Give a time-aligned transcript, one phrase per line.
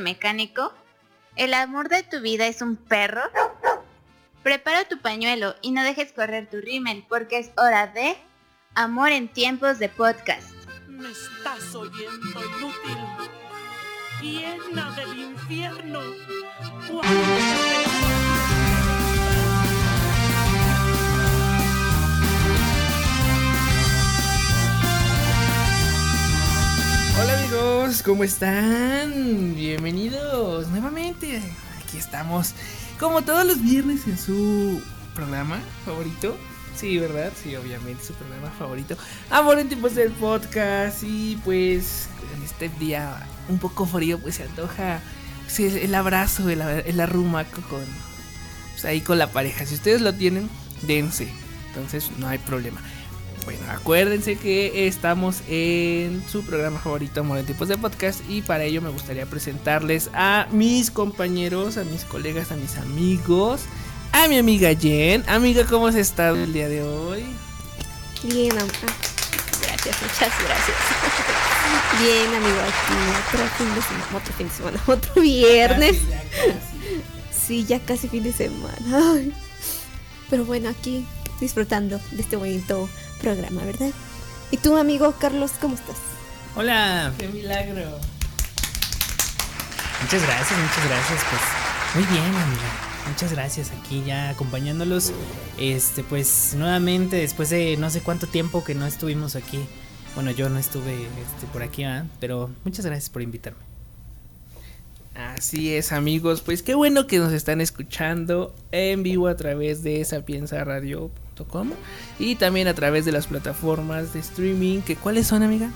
[0.00, 0.72] mecánico?
[1.36, 3.22] ¿El amor de tu vida es un perro?
[4.42, 8.16] Prepara tu pañuelo y no dejes correr tu rímel porque es hora de
[8.78, 10.50] Amor en tiempos de podcast.
[10.86, 12.98] Me estás oyendo inútil.
[14.20, 16.00] Llena del infierno.
[27.46, 29.54] Amigos, ¿cómo están?
[29.54, 31.40] Bienvenidos nuevamente.
[31.80, 32.54] Aquí estamos,
[32.98, 34.82] como todos los viernes en su
[35.14, 36.36] programa favorito.
[36.74, 37.32] Sí, ¿verdad?
[37.40, 38.96] Sí, obviamente, su programa favorito.
[39.30, 41.04] Amor en tiempos del podcast.
[41.04, 45.00] Y pues en este día un poco frío, pues se antoja
[45.58, 47.84] el, el abrazo, el, el arrumaco con,
[48.72, 49.66] pues, ahí con la pareja.
[49.66, 50.50] Si ustedes lo tienen,
[50.82, 51.28] dense.
[51.68, 52.80] Entonces no hay problema.
[53.46, 58.64] Bueno, acuérdense que estamos en su programa favorito Amor en Tipos de Podcast y para
[58.64, 63.60] ello me gustaría presentarles a mis compañeros, a mis colegas, a mis amigos,
[64.10, 65.22] a mi amiga Jen.
[65.28, 67.24] Amiga, ¿cómo has estado el día de hoy?
[68.24, 68.74] Bien, amiga.
[69.62, 70.76] Gracias, muchas gracias.
[72.00, 75.98] Bien, amigo, aquí otro fin de semana, otro fin de semana, otro viernes.
[77.30, 78.76] Sí, ya casi fin de semana.
[79.14, 79.32] Ay.
[80.30, 81.06] Pero bueno, aquí
[81.40, 82.88] disfrutando de este bonito
[83.20, 83.90] programa, ¿verdad?
[84.50, 85.96] ¿Y tú, amigo Carlos, cómo estás?
[86.54, 87.12] Hola.
[87.18, 87.82] ¡Qué milagro!
[90.02, 91.20] Muchas gracias, muchas gracias.
[91.30, 91.42] Pues
[91.94, 92.86] muy bien, amiga.
[93.08, 95.12] Muchas gracias aquí ya acompañándolos.
[95.58, 99.66] Este, pues nuevamente después de no sé cuánto tiempo que no estuvimos aquí.
[100.14, 102.06] Bueno, yo no estuve este, por aquí, ¿ah?
[102.20, 103.60] pero muchas gracias por invitarme.
[105.14, 106.42] Así es, amigos.
[106.42, 110.04] Pues qué bueno que nos están escuchando en vivo a través de
[112.18, 114.80] y también a través de las plataformas de streaming.
[114.80, 115.70] Que, ¿Cuáles son, amiga?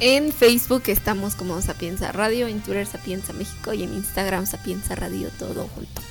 [0.00, 5.28] En Facebook estamos como Sapienza Radio, en Twitter Sapienza México y en Instagram Sapienza Radio,
[5.38, 6.02] todo junto.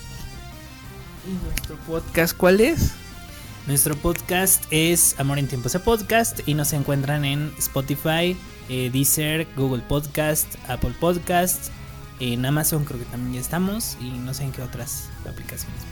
[1.28, 2.92] ¿Y nuestro podcast cuál es?
[3.68, 8.36] Nuestro podcast es Amor en Tiempos de Podcast y nos encuentran en Spotify,
[8.70, 11.70] eh, Deezer, Google Podcast, Apple Podcast,
[12.20, 15.91] en Amazon creo que también ya estamos y no sé en qué otras aplicaciones.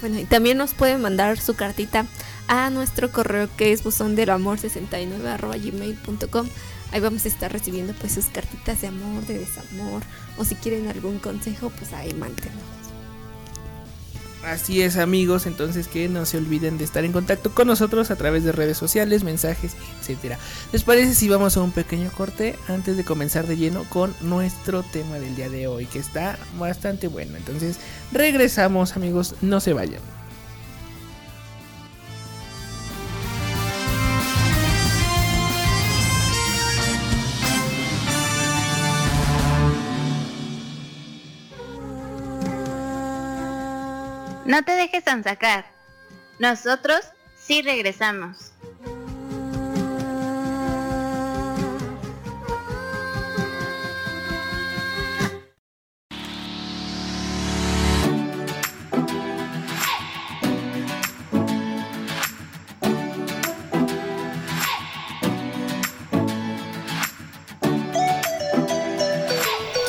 [0.00, 2.06] Bueno, y también nos pueden mandar su cartita
[2.46, 6.48] a nuestro correo que es buzón del amor 69 arroba gmail.com.
[6.92, 10.02] Ahí vamos a estar recibiendo pues sus cartitas de amor, de desamor
[10.38, 12.77] o si quieren algún consejo pues ahí mántenos.
[14.48, 18.16] Así es amigos, entonces que no se olviden de estar en contacto con nosotros a
[18.16, 20.38] través de redes sociales, mensajes, etcétera.
[20.72, 24.82] ¿Les parece si vamos a un pequeño corte antes de comenzar de lleno con nuestro
[24.84, 27.36] tema del día de hoy, que está bastante bueno?
[27.36, 27.78] Entonces,
[28.10, 30.17] regresamos amigos, no se vayan.
[44.48, 45.66] No te dejes sacar.
[46.38, 47.00] Nosotros
[47.38, 48.52] sí regresamos.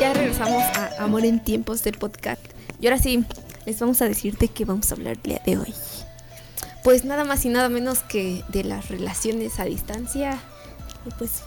[0.01, 2.41] Ya regresamos a Amor en Tiempos del podcast.
[2.81, 3.25] Y ahora sí,
[3.69, 5.73] les vamos a decir de qué vamos a hablar el día de hoy.
[6.83, 10.39] Pues nada más y nada menos que de las relaciones a distancia.
[11.05, 11.43] Y pues.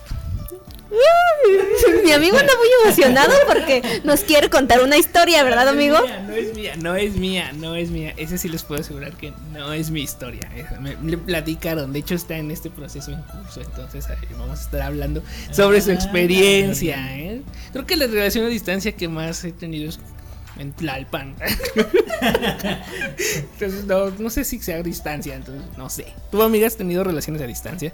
[2.04, 5.96] Mi amigo anda muy emocionado porque nos quiere contar una historia, ¿verdad, amigo?
[6.26, 8.14] No es mía, no es mía, no es mía.
[8.16, 10.48] Ese sí les puedo asegurar que no es mi historia.
[10.80, 14.06] Me, me platicaron, de hecho está en este proceso en curso, entonces
[14.38, 17.18] vamos a estar hablando sobre su experiencia.
[17.18, 17.42] ¿eh?
[17.72, 19.98] Creo que la relación a distancia que más he tenido es
[20.62, 21.36] en Tlalpan.
[23.52, 26.06] entonces no, no sé si sea a distancia, entonces no sé.
[26.30, 27.92] ¿Tu amiga has tenido relaciones a distancia?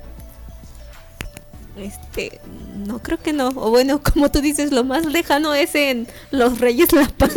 [1.76, 2.40] Este,
[2.76, 3.48] no creo que no.
[3.48, 7.34] O bueno, como tú dices, lo más lejano es en Los Reyes La Paz.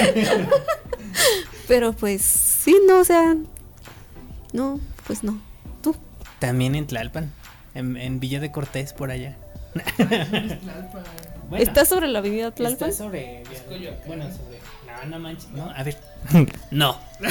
[1.68, 3.36] Pero pues, sí, no, o sea.
[4.52, 5.40] No, pues no.
[5.82, 5.94] ¿Tú?
[6.38, 7.32] También en Tlalpan,
[7.74, 9.36] en, en Villa de Cortés por allá.
[11.48, 12.90] Bueno, ¿Estás sobre la avenida Tlalpan?
[12.90, 13.42] Está sobre.
[14.06, 14.59] Bueno, sobre.
[15.04, 15.50] No, no manches.
[15.50, 15.96] No, a ver.
[16.70, 16.98] no.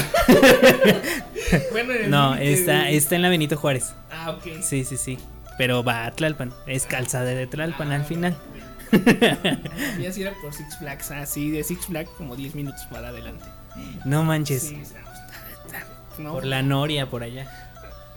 [1.71, 3.93] Bueno, el No, está, está en la Benito Juárez.
[4.11, 4.61] Ah, ok.
[4.61, 5.17] Sí, sí, sí.
[5.57, 6.53] Pero va a Tlalpan.
[6.67, 8.37] Es calzada de Tlalpan al final.
[9.99, 13.45] Y así era por Six Flags, así de Six Flags como 10 minutos para adelante.
[14.05, 14.63] No manches.
[14.63, 14.81] Sí,
[16.19, 16.33] no.
[16.33, 17.49] Por la Noria, por allá.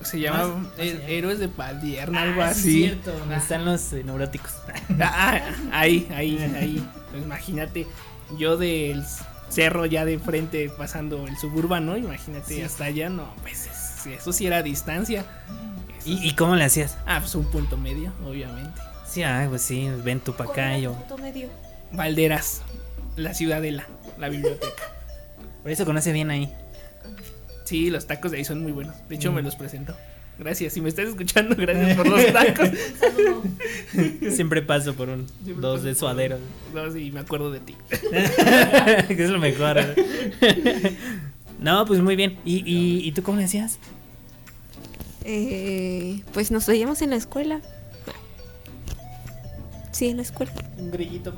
[0.03, 2.83] Se llama eh, Héroes de Padierna, Ah, algo sí, así.
[2.83, 4.53] cierto, donde están los eh, neuróticos.
[5.01, 5.41] Ah,
[5.73, 6.89] ahí, ahí, ahí.
[7.11, 7.87] Pues imagínate,
[8.37, 9.05] yo del
[9.53, 12.63] cerro ya de frente pasando el suburbano, imagínate Sí.
[12.63, 15.25] hasta allá, no, pues es- eso sí era distancia.
[16.05, 16.97] ¿Y, cómo le hacías?
[17.07, 18.81] Ah, pues un punto medio, obviamente.
[19.07, 20.95] Sí, ah, pues sí, ven tu pacayo.
[20.95, 21.49] Punto medio.
[21.93, 22.63] Valderas,
[23.15, 23.87] la ciudadela,
[24.19, 24.83] la biblioteca.
[25.63, 26.53] Por eso conoce bien ahí.
[27.65, 28.97] Sí, los tacos de ahí son muy buenos.
[29.09, 29.35] De hecho, Mm.
[29.37, 29.95] me los presentó.
[30.39, 32.71] Gracias, si me estás escuchando, gracias por los tacos.
[34.35, 36.39] Siempre paso por un Siempre dos de por- suadero.
[36.75, 37.77] No, sí, me acuerdo de ti.
[39.09, 39.77] que es lo mejor.
[41.61, 42.39] no, pues muy bien.
[42.45, 43.79] ¿Y, y, y tú cómo le hacías?
[45.25, 47.61] Eh, pues nos veíamos en la escuela.
[49.93, 50.51] Sí, en la escuela.
[50.79, 51.33] Un grillito.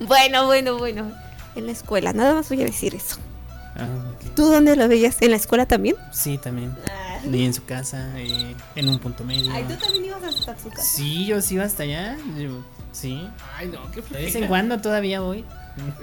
[0.00, 1.10] Bueno, bueno, bueno.
[1.56, 3.16] En la escuela, nada más voy a decir eso.
[3.76, 3.86] Ah.
[4.36, 5.16] ¿Tú dónde lo veías?
[5.20, 5.96] ¿En la escuela también?
[6.12, 6.74] Sí, también.
[7.30, 9.50] Y en su casa, eh, en un punto medio.
[9.78, 12.16] también ibas hasta su Sí, yo sí iba hasta allá.
[12.38, 12.62] yo-
[12.92, 13.26] sí.
[13.56, 15.44] Ay, no, qué De vez en cuando todavía voy.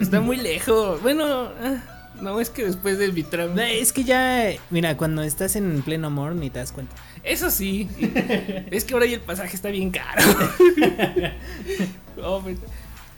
[0.00, 1.00] Está muy lejos.
[1.02, 1.24] Bueno,
[1.62, 3.80] ah, no, es que después de mi trámite.
[3.80, 6.94] Es que ya, mira, cuando estás en pleno amor ni te das cuenta.
[7.22, 7.88] Eso sí.
[8.70, 10.22] es que ahora ya el pasaje está bien caro.
[12.16, 12.58] pues,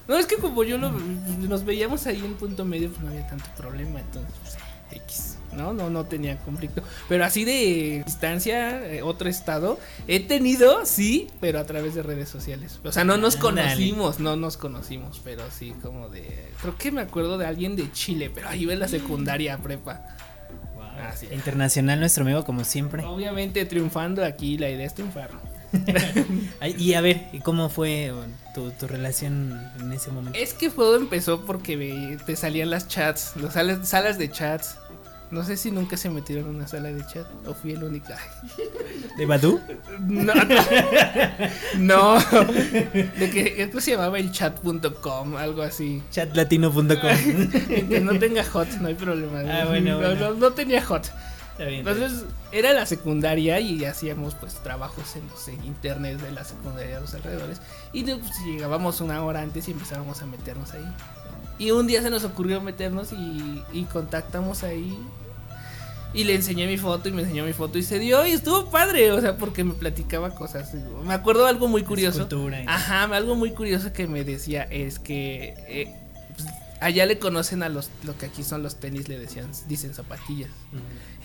[0.08, 3.26] no, es que como yo lo- nos veíamos ahí en punto medio, pues no había
[3.26, 4.00] tanto problema.
[4.00, 4.56] Entonces, pues,
[5.02, 5.30] X.
[5.54, 6.82] No, no, no tenía conflicto.
[7.08, 9.78] Pero así de distancia, eh, otro estado,
[10.08, 12.80] he tenido, sí, pero a través de redes sociales.
[12.84, 13.62] O sea, no nos Ándale.
[13.62, 16.50] conocimos, no nos conocimos, pero sí como de...
[16.60, 20.04] Creo que me acuerdo de alguien de Chile, pero ahí en la secundaria prepa.
[20.98, 21.28] Ah, sí.
[21.32, 23.04] Internacional nuestro amigo como siempre.
[23.04, 25.30] Obviamente triunfando aquí, la idea es triunfar.
[26.78, 28.12] Y a ver, ¿y cómo fue
[28.54, 30.38] tu, tu relación en ese momento?
[30.38, 34.76] Es que todo empezó porque me- te salían las chats, las salas, salas de chats.
[35.30, 38.06] No sé si nunca se metieron en una sala de chat o fui el único.
[39.18, 39.60] ¿De Badu?
[39.98, 40.32] No,
[41.78, 42.14] no.
[42.20, 46.02] De que esto se llamaba el chat.com, algo así.
[46.10, 46.86] Chatlatino.com.
[47.88, 49.40] Que no tenga hot, no hay problema.
[49.50, 50.30] Ah, bueno, no, bueno.
[50.30, 51.06] no- no tenía hot.
[51.58, 56.98] Entonces era la secundaria y hacíamos pues trabajos en, no sé, internet de la secundaria
[56.98, 57.60] a los alrededores.
[57.92, 60.84] Y pues, llegábamos una hora antes y empezábamos a meternos ahí.
[61.58, 64.98] Y un día se nos ocurrió meternos y, y contactamos ahí.
[66.12, 68.70] Y le enseñé mi foto y me enseñó mi foto y se dio y estuvo
[68.70, 70.72] padre, o sea, porque me platicaba cosas.
[71.04, 72.28] Me acuerdo algo muy curioso.
[72.68, 75.92] Ajá, algo muy curioso que me decía es que eh,
[76.36, 76.48] pues,
[76.84, 80.50] allá le conocen a los, lo que aquí son los tenis, le decían, dicen zapatillas.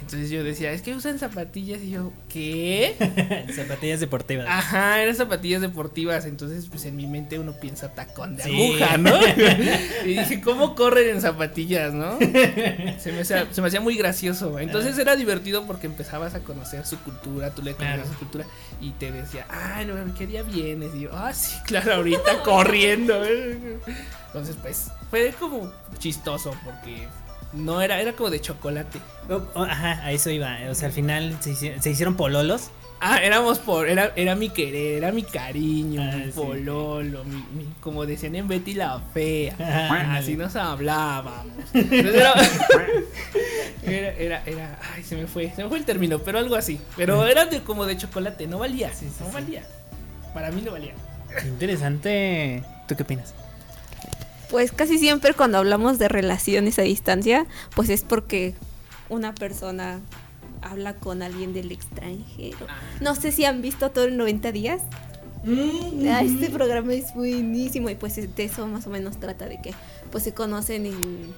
[0.01, 2.95] Entonces yo decía, es que usan zapatillas y yo, ¿qué?
[3.53, 4.45] Zapatillas deportivas.
[4.50, 8.50] Ajá, eran zapatillas deportivas, entonces pues en mi mente uno piensa tacón de Sí.
[8.50, 9.11] aguja, ¿no?
[10.06, 12.17] y dije, ¿cómo corren en zapatillas, no?
[13.00, 14.57] Se me, hacía, se me hacía muy gracioso.
[14.59, 18.11] Entonces era divertido porque empezabas a conocer su cultura, tú le conocías Claro.
[18.13, 18.45] su cultura
[18.79, 20.95] y te decía, ay, no, ¿qué día vienes?
[20.95, 23.21] Y yo, ah, sí, claro, ahorita corriendo.
[24.29, 27.07] Entonces pues fue como chistoso porque
[27.53, 28.99] no era, era como de chocolate.
[29.29, 30.57] Oh, oh, ajá, a eso iba.
[30.69, 32.69] O sea, al final se hicieron, se hicieron pololos.
[33.01, 36.31] Ah, éramos por, era, era mi querer, era mi cariño, Ah, mi sí.
[36.35, 39.55] pololo, mi, mi- como decían en Betty la fea.
[39.59, 41.45] Ah, así nos hablábamos.
[41.73, 42.33] Era,
[43.83, 46.79] era, era, era- ay, se me fue, se me fue el término, pero algo así.
[46.97, 49.63] Pero era de, como de chocolate, no valía, Sí, sí, no valía.
[50.33, 50.93] Para mí no valía.
[51.45, 52.63] Interesante.
[52.87, 53.33] ¿Tú qué opinas?
[54.49, 58.56] Pues casi siempre cuando hablamos de relaciones a distancia, pues es porque
[59.07, 59.99] una persona
[60.61, 62.65] habla con alguien del extranjero.
[62.99, 64.81] No sé si han visto todo el 90 días.
[66.11, 69.73] Ah, este programa es buenísimo y pues de eso más o menos trata de que
[70.11, 71.33] pues se conocen en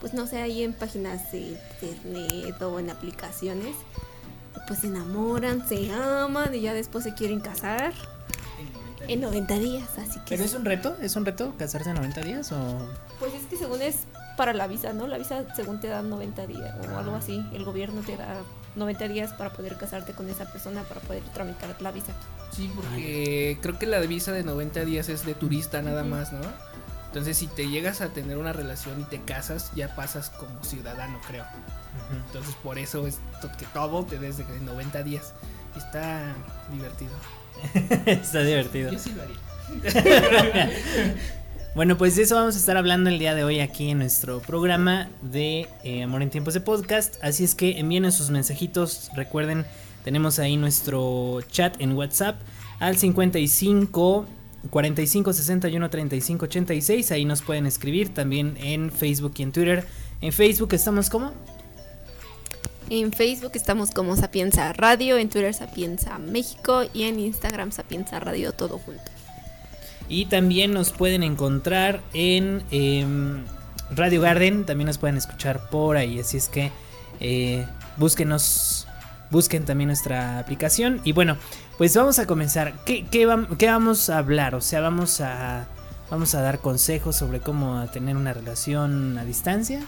[0.00, 3.76] pues no sé, ahí en páginas de internet o en aplicaciones.
[4.66, 7.92] Pues se enamoran, se aman y ya después se quieren casar
[9.12, 10.96] en 90 días, así que ¿Pero es un reto?
[11.02, 12.78] ¿Es un reto casarse en 90 días o...?
[13.18, 14.04] Pues es que según es
[14.36, 15.08] para la visa, ¿no?
[15.08, 17.44] La visa según te dan 90 días o algo así.
[17.52, 18.36] El gobierno te da
[18.76, 22.12] 90 días para poder casarte con esa persona, para poder tramitar la visa.
[22.52, 26.40] Sí, porque creo que la visa de 90 días es de turista nada más, ¿no?
[27.06, 31.18] Entonces si te llegas a tener una relación y te casas, ya pasas como ciudadano,
[31.26, 31.44] creo.
[32.26, 33.18] Entonces por eso es
[33.58, 35.34] que todo te des de 90 días.
[35.76, 36.32] Está
[36.72, 37.10] divertido.
[38.06, 38.92] Está divertido.
[38.92, 40.70] Yo sí lo haría.
[41.72, 44.40] Bueno, pues de eso vamos a estar hablando el día de hoy aquí en nuestro
[44.40, 47.14] programa de eh, Amor en Tiempos de Podcast.
[47.22, 49.08] Así es que envíenos sus mensajitos.
[49.14, 49.64] Recuerden,
[50.02, 52.40] tenemos ahí nuestro chat en WhatsApp
[52.80, 54.26] al 55
[54.68, 57.12] 45 61 35 86.
[57.12, 59.86] Ahí nos pueden escribir también en Facebook y en Twitter.
[60.22, 61.32] En Facebook estamos como
[62.90, 68.52] En Facebook estamos como Sapienza Radio, en Twitter Sapienza México y en Instagram Sapienza Radio
[68.52, 69.02] todo junto.
[70.08, 73.44] Y también nos pueden encontrar en em,
[73.94, 76.72] Radio Garden, también nos pueden escuchar por ahí, así es que
[77.20, 77.64] eh,
[77.96, 78.88] búsquenos,
[79.30, 81.00] busquen también nuestra aplicación.
[81.04, 81.36] Y bueno,
[81.78, 82.84] pues vamos a comenzar.
[82.84, 84.56] ¿Qué, qué, vam- qué vamos a hablar?
[84.56, 85.68] O sea, vamos a,
[86.10, 89.80] vamos a dar consejos sobre cómo tener una relación a distancia.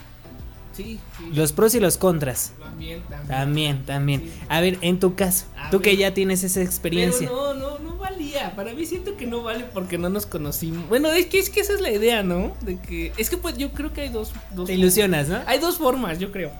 [0.73, 1.29] Sí, sí.
[1.33, 2.53] Los pros y los contras.
[2.59, 3.27] También, también.
[3.27, 4.21] También, también.
[4.21, 4.31] Sí.
[4.49, 7.27] A ver, en tu caso, A tú que ya tienes esa experiencia.
[7.29, 8.55] Pero no, no, no valía.
[8.55, 10.87] Para mí siento que no vale porque no nos conocimos.
[10.89, 12.55] Bueno, es que, es que esa es la idea, ¿no?
[12.61, 13.13] De que.
[13.17, 14.31] Es que pues yo creo que hay dos.
[14.55, 15.39] dos Te ilusionas, ¿no?
[15.45, 16.51] Hay dos formas, yo creo.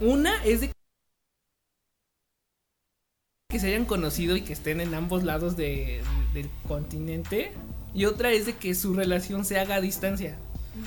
[0.00, 0.70] Una es de
[3.50, 6.02] que se hayan conocido y que estén en ambos lados de-
[6.34, 7.52] del continente.
[7.94, 10.36] Y otra es de que su relación se haga a distancia.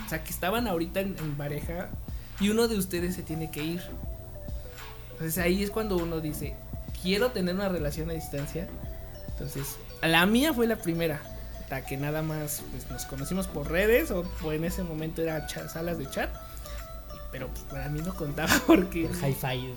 [0.05, 1.89] O sea, que estaban ahorita en, en pareja
[2.39, 3.81] y uno de ustedes se tiene que ir.
[5.11, 6.55] Entonces ahí es cuando uno dice,
[7.01, 8.67] quiero tener una relación a distancia.
[9.29, 11.21] Entonces, la mía fue la primera.
[11.69, 15.47] La que nada más pues, nos conocimos por redes o, o en ese momento era
[15.47, 16.29] salas de chat.
[17.31, 19.01] Pero pues, para mí no contaba porque...
[19.01, 19.73] Hi-Fi.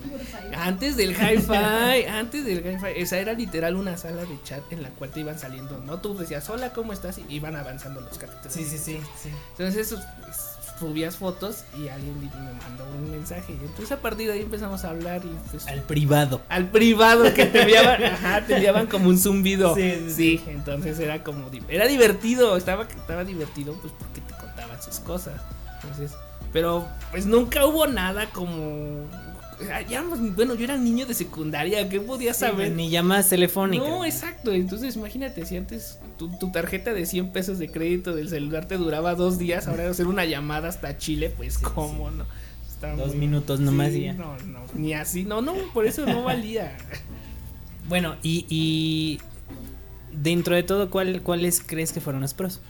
[0.57, 4.89] Antes del hi-fi, antes del hi-fi, esa era literal una sala de chat en la
[4.91, 5.99] cual te iban saliendo, ¿no?
[6.01, 7.19] Tú decías, hola, ¿cómo estás?
[7.19, 8.53] Y iban avanzando los capítulos.
[8.53, 9.29] Sí, sí, sí, sí.
[9.51, 10.52] Entonces eso, pues,
[10.83, 13.55] subías fotos y alguien me mandó un mensaje.
[13.55, 15.67] Y entonces a partir de ahí empezamos a hablar y pues...
[15.67, 16.43] Al privado.
[16.49, 19.75] al privado que te enviaban, ajá, te enviaban como un zumbido.
[19.75, 20.45] Sí, sí, sí.
[20.49, 25.41] entonces era como era divertido, estaba estaba divertido pues porque te contaban sus cosas.
[25.83, 26.13] Entonces,
[26.53, 29.07] pero pues nunca hubo nada como
[29.89, 32.73] ya, bueno, yo era niño de secundaria, ¿qué podía saber?
[32.73, 33.89] Ni llamadas telefónicas.
[33.89, 34.53] No, exacto.
[34.53, 38.77] Entonces, imagínate, si antes tu, tu tarjeta de 100 pesos de crédito del celular te
[38.77, 42.25] duraba dos días, ahora hacer una llamada hasta Chile, pues, ¿cómo no?
[42.69, 44.13] Está Dos minutos nomás y ya.
[44.15, 46.77] No, no, ni así, no, no, por eso no valía.
[47.89, 49.21] Bueno, y, y
[50.13, 52.61] dentro de todo, ¿cuál, ¿cuáles crees que fueron los pros?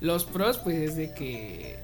[0.00, 1.76] Los pros, pues, es de que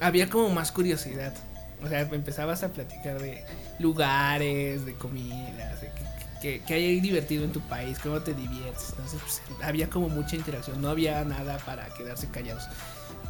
[0.00, 1.34] había como más curiosidad.
[1.84, 3.44] O sea, empezabas a platicar de
[3.78, 8.90] lugares, de comidas, de que, que, que hay divertido en tu país, cómo te diviertes.
[8.90, 12.64] Entonces, pues, había como mucha interacción, no había nada para quedarse callados.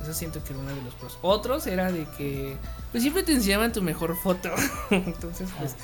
[0.02, 1.18] Eso siento que era uno de los pros.
[1.22, 2.56] Otros era de que,
[2.90, 4.50] pues siempre te enseñaban tu mejor foto.
[4.90, 5.76] Entonces, pues,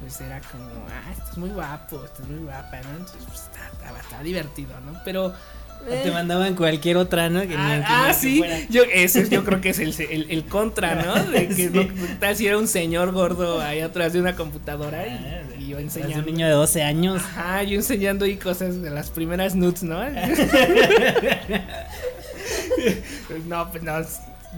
[0.00, 2.90] pues era como, ah, estás muy guapo, estás muy guapa, ¿no?
[2.90, 4.98] Entonces, pues estaba, estaba divertido, ¿no?
[5.04, 5.34] Pero
[5.88, 7.40] Te mandaban cualquier otra, ¿no?
[7.46, 11.14] Que Ah, ah, sí, yo, ese yo creo que es el, el, el contra, ¿no?
[11.30, 11.70] De que Sí.
[11.72, 11.86] no,
[12.20, 15.78] tal si era un señor gordo ahí atrás de una computadora Ah, y, y yo
[15.78, 16.18] enseñando.
[16.20, 17.22] un niño de 12 años.
[17.22, 20.00] Ajá, yo enseñando ahí cosas de las primeras nudes, ¿no?
[23.46, 23.92] No, pues no,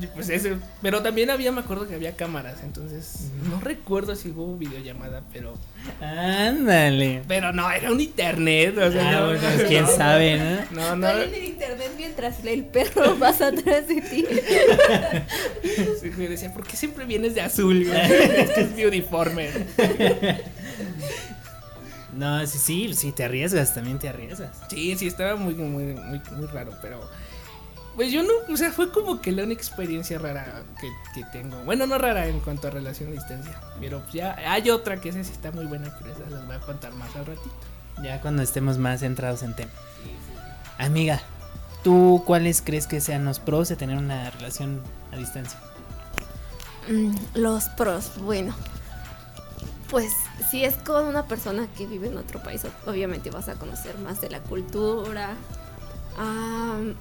[0.07, 4.57] pues ese, pero también había, me acuerdo que había cámaras, entonces no recuerdo si hubo
[4.57, 5.55] videollamada, pero,
[6.01, 7.23] Ándale.
[7.27, 10.39] pero no, era un internet, o sea, Ah, no, bueno, no, quién no, sabe,
[10.71, 10.81] ¿no?
[10.81, 14.25] No, no, en el internet mientras el perro pasa atrás de ti.
[16.01, 17.85] Sí, güey, decía, ¿por qué siempre vienes de azul?
[17.87, 18.01] güey?
[18.01, 19.51] es que es mi uniforme.
[22.15, 24.51] No, sí, sí, sí, te arriesgas, también te arriesgas.
[24.71, 27.09] Sí, sí, estaba muy, muy, muy, muy raro, pero.
[27.99, 31.57] Pues yo no, o sea, fue como que la única experiencia rara que, que tengo.
[31.65, 35.25] Bueno, no rara en cuanto a relación a distancia, pero ya hay otra que esa
[35.25, 37.51] sí está muy buena, pero esa las voy a contar más al ratito.
[38.01, 39.73] Ya cuando estemos más centrados en tema.
[40.79, 41.21] Amiga,
[41.83, 44.81] ¿tú cuáles crees que sean los pros de tener una relación
[45.13, 45.59] a distancia?
[46.89, 48.55] Mm, Los pros, bueno.
[49.91, 50.13] Pues
[50.53, 54.21] si es con una persona que vive en otro país, obviamente vas a conocer más
[54.21, 55.31] de la cultura.
[56.17, 56.95] Am,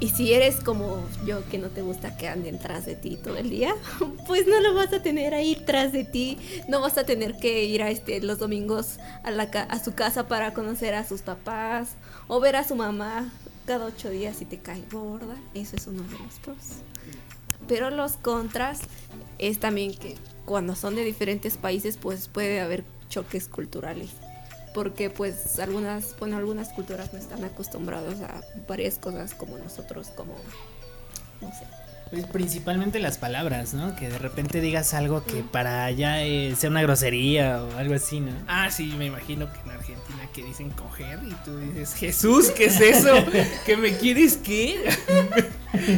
[0.00, 3.36] y si eres como yo que no te gusta que anden tras de ti todo
[3.36, 3.74] el día,
[4.26, 6.38] pues no lo vas a tener ahí tras de ti.
[6.68, 10.26] No vas a tener que ir a este los domingos a, la a su casa
[10.26, 11.90] para conocer a sus papás
[12.28, 13.30] o ver a su mamá
[13.66, 15.36] cada ocho días si te cae gorda.
[15.52, 16.56] Eso es uno de los pros.
[17.68, 18.80] Pero los contras
[19.38, 20.16] es también que
[20.46, 24.08] cuando son de diferentes países pues puede haber choques culturales.
[24.74, 30.34] Porque pues algunas, bueno, algunas culturas no están acostumbradas a varias cosas como nosotros, como,
[31.40, 31.66] no sé.
[32.10, 33.94] Pues principalmente las palabras, ¿no?
[33.94, 38.18] Que de repente digas algo que para allá eh, sea una grosería o algo así,
[38.18, 38.32] ¿no?
[38.48, 42.64] Ah, sí, me imagino que en Argentina que dicen coger y tú dices, Jesús, ¿qué
[42.64, 43.14] es eso?
[43.64, 44.92] ¿Que me quieres qué?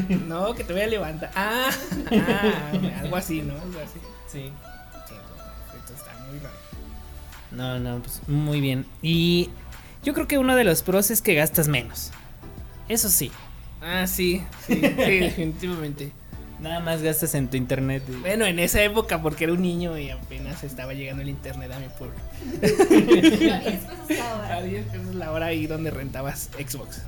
[0.26, 1.30] no, que te voy a levantar.
[1.34, 1.70] Ah,
[2.10, 3.54] ah, algo así, ¿no?
[3.54, 3.98] Algo así.
[4.30, 4.52] Sí.
[7.54, 8.87] No, no, pues muy bien.
[9.02, 9.50] Y
[10.02, 12.11] yo creo que uno de los pros es que gastas menos.
[12.88, 13.30] Eso sí.
[13.80, 16.12] Ah, sí, sí, sí, definitivamente.
[16.61, 18.02] Nada más gastas en tu internet.
[18.09, 21.73] y- Bueno, en esa época porque era un niño y apenas estaba llegando el internet
[21.73, 22.14] a mi pueblo.
[24.50, 26.99] A 10 pesos la hora ahí donde rentabas Xbox.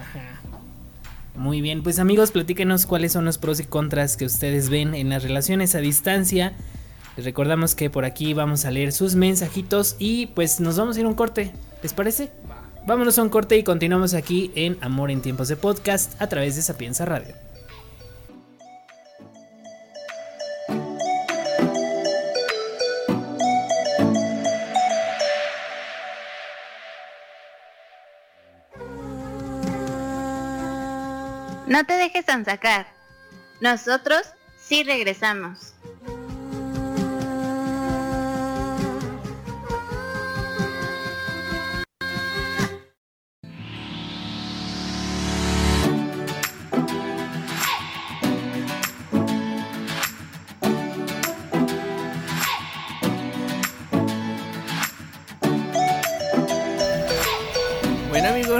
[0.00, 0.40] Ajá.
[1.36, 5.08] Muy bien, pues amigos, platíquenos cuáles son los pros y contras que ustedes ven en
[5.08, 6.52] las relaciones a distancia.
[7.16, 11.00] Les recordamos que por aquí vamos a leer sus mensajitos y pues nos vamos a
[11.00, 11.52] ir a un corte.
[11.82, 12.30] ¿Les parece?
[12.86, 16.56] Vámonos a un corte y continuamos aquí en Amor en Tiempos de Podcast a través
[16.56, 17.34] de Sapienza Radio.
[31.66, 32.86] No te dejes sacar.
[33.60, 34.22] Nosotros
[34.58, 35.73] sí regresamos.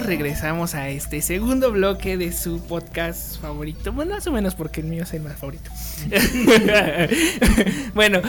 [0.05, 3.91] Regresamos a este segundo bloque de su podcast favorito.
[3.91, 5.71] Bueno, más o menos porque el mío es el más favorito.
[7.95, 8.21] bueno,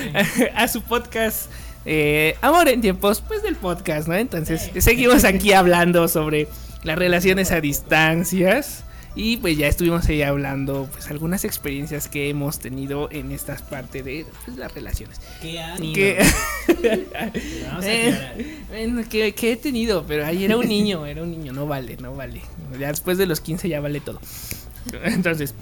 [0.55, 1.51] a su podcast
[1.85, 4.15] eh, Amor en tiempos, pues del podcast, ¿no?
[4.15, 6.47] Entonces, seguimos aquí hablando sobre
[6.83, 8.84] las relaciones a distancias.
[9.17, 14.03] Y pues ya estuvimos ahí hablando pues algunas experiencias que hemos tenido en estas partes
[14.03, 15.21] de pues, las relaciones.
[15.41, 15.57] ¿Qué
[15.93, 16.17] Que-
[17.69, 21.31] Vamos a Eh, bueno, que, que he tenido, pero ahí era un niño, era un
[21.31, 22.41] niño, no vale, no vale.
[22.79, 24.19] Ya después de los 15 ya vale todo.
[25.05, 25.53] Entonces,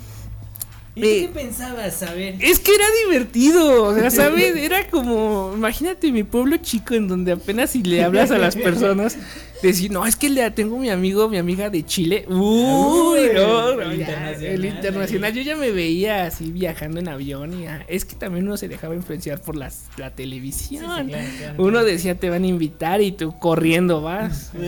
[0.95, 2.03] ¿Y qué pensabas?
[2.03, 2.35] A ver.
[2.39, 4.55] es que era divertido, o sea, ¿sabes?
[4.55, 9.17] Era como, imagínate mi pueblo chico en donde apenas si le hablas a las personas,
[9.63, 12.25] decir, no, es que le tengo mi amigo, mi amiga de Chile.
[12.27, 15.31] Uy, Uy, no, el internacional, el internacional.
[15.31, 15.37] ahí.
[15.37, 18.67] Yo ya me veía así viajando en avión y ah, es que también uno se
[18.67, 20.85] dejaba influenciar por las, la televisión.
[20.85, 24.51] Sí, sí, claro, claro, Uno decía te van a invitar y tú corriendo vas.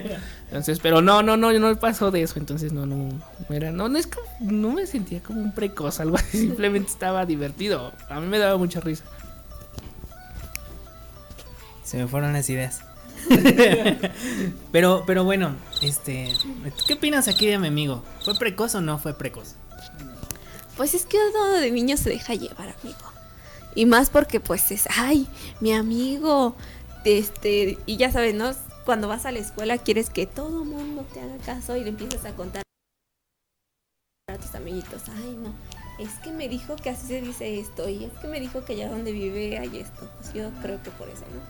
[0.50, 2.40] Entonces, pero no, no, no, no me pasó de eso.
[2.40, 3.08] Entonces no, no,
[3.48, 6.38] no era, no, no es como, no me sentía como un precoz, algo así.
[6.48, 7.92] Simplemente estaba divertido.
[8.08, 9.04] A mí me daba mucha risa.
[11.84, 12.82] Se me fueron las ideas.
[14.72, 16.32] pero, pero bueno, este,
[16.76, 18.02] ¿tú ¿qué opinas aquí de mi amigo?
[18.24, 19.54] ¿Fue precoz o no fue precoz?
[20.76, 22.98] Pues es que uno de niño se deja llevar, amigo.
[23.76, 25.28] Y más porque pues es, ay,
[25.60, 26.56] mi amigo.
[27.04, 28.50] Este, y ya sabes, ¿no?
[28.90, 32.24] Cuando vas a la escuela quieres que todo mundo te haga caso y le empiezas
[32.24, 32.64] a contar
[34.26, 35.54] a tus amiguitos, ay, no.
[36.04, 38.72] Es que me dijo que así se dice esto y es que me dijo que
[38.72, 40.10] allá donde vive hay esto.
[40.18, 41.40] Pues yo creo que por eso, ¿no?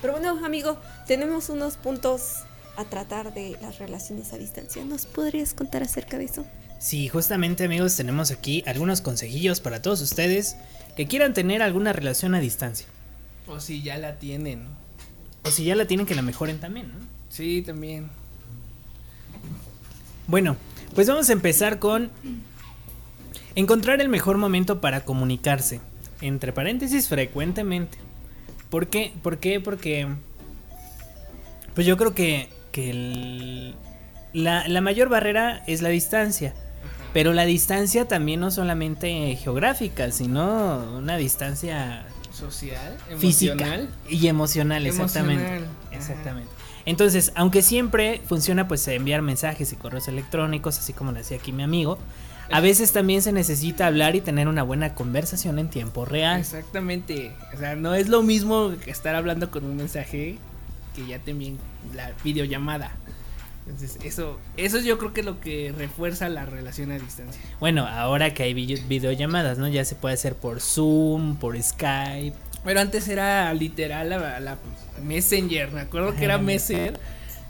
[0.00, 2.44] Pero bueno, amigo, tenemos unos puntos
[2.76, 4.84] a tratar de las relaciones a distancia.
[4.84, 6.46] ¿Nos podrías contar acerca de eso?
[6.78, 10.54] Sí, justamente amigos, tenemos aquí algunos consejillos para todos ustedes
[10.96, 12.86] que quieran tener alguna relación a distancia.
[13.48, 14.77] O si ya la tienen.
[15.48, 16.94] O si ya la tienen, que la mejoren también, ¿no?
[17.30, 18.08] Sí, también.
[20.26, 20.56] Bueno,
[20.94, 22.10] pues vamos a empezar con
[23.54, 25.80] encontrar el mejor momento para comunicarse.
[26.20, 27.98] Entre paréntesis, frecuentemente.
[28.70, 29.12] ¿Por qué?
[29.22, 29.60] ¿Por qué?
[29.60, 30.06] Porque...
[31.74, 33.74] Pues yo creo que, que el-
[34.32, 36.54] la, la mayor barrera es la distancia.
[37.14, 42.04] Pero la distancia también no solamente geográfica, sino una distancia
[42.38, 43.88] Social, física emocional.
[44.08, 45.44] y emocional, exactamente.
[45.44, 45.70] Emocional.
[45.92, 46.50] Exactamente.
[46.86, 51.52] Entonces, aunque siempre funciona pues enviar mensajes y correos electrónicos, así como lo decía aquí
[51.52, 51.98] mi amigo,
[52.50, 56.40] a veces también se necesita hablar y tener una buena conversación en tiempo real.
[56.40, 57.32] Exactamente.
[57.54, 60.38] O sea, no es lo mismo que estar hablando con un mensaje
[60.96, 61.58] que ya te envíen
[61.94, 62.92] la videollamada.
[63.68, 67.40] Entonces, eso, eso yo creo que es lo que refuerza la relación a distancia.
[67.60, 69.68] Bueno, ahora que hay video- videollamadas, ¿no?
[69.68, 72.34] Ya se puede hacer por Zoom, por Skype.
[72.64, 74.56] Pero antes era literal la, la
[75.04, 75.70] Messenger.
[75.72, 76.38] Me acuerdo que era.
[76.38, 76.98] Messenger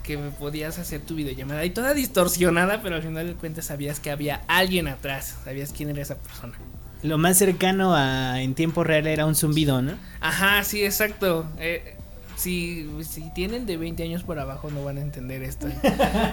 [0.02, 4.00] que me podías hacer tu videollamada y toda distorsionada, pero al final de cuentas sabías
[4.00, 6.54] que había alguien atrás, sabías quién era esa persona.
[7.02, 9.92] Lo más cercano a en tiempo real era un zumbido, ¿no?
[10.20, 11.46] Ajá, sí, exacto.
[11.58, 11.94] Eh,
[12.38, 15.66] si, si tienen de 20 años por abajo no van a entender esto.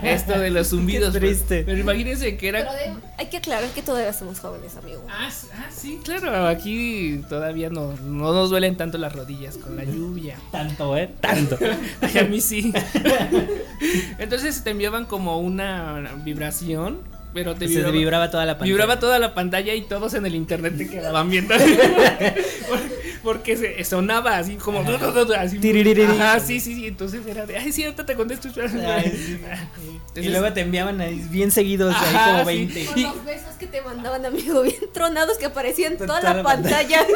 [0.04, 1.14] esto de los zumbidos.
[1.14, 1.56] Qué triste.
[1.58, 2.60] Pero, pero imagínense que era...
[2.60, 5.04] Pero de- hay que aclarar que todavía somos jóvenes, amigo.
[5.10, 9.84] Ah, ah, sí, claro, aquí todavía no, no nos duelen tanto las rodillas con la
[9.84, 10.36] lluvia.
[10.52, 11.10] Tanto, ¿eh?
[11.20, 11.58] Tanto.
[12.02, 12.72] Ay, a mí sí.
[14.20, 17.00] Entonces te enviaban como una vibración,
[17.34, 18.70] pero te vibraba toda la pantalla.
[18.72, 21.54] vibraba toda la pantalla y todos en el internet te quedaban viendo.
[23.26, 24.80] Porque se, sonaba así como.
[24.82, 25.60] Así.
[26.22, 26.88] Ajá, sí, sí, sí.
[26.88, 27.58] Entonces era de.
[27.58, 28.48] Ay, sí, ahorita te contesto.
[28.56, 29.40] Ay, sí.
[29.42, 32.46] Entonces- y luego te enviaban ahí bien seguidos, ahí como sí.
[32.46, 32.86] 20.
[32.86, 36.34] Con los besos que te mandaban, amigo, bien tronados que aparecían en toda Toda la
[36.38, 37.02] la pantalla.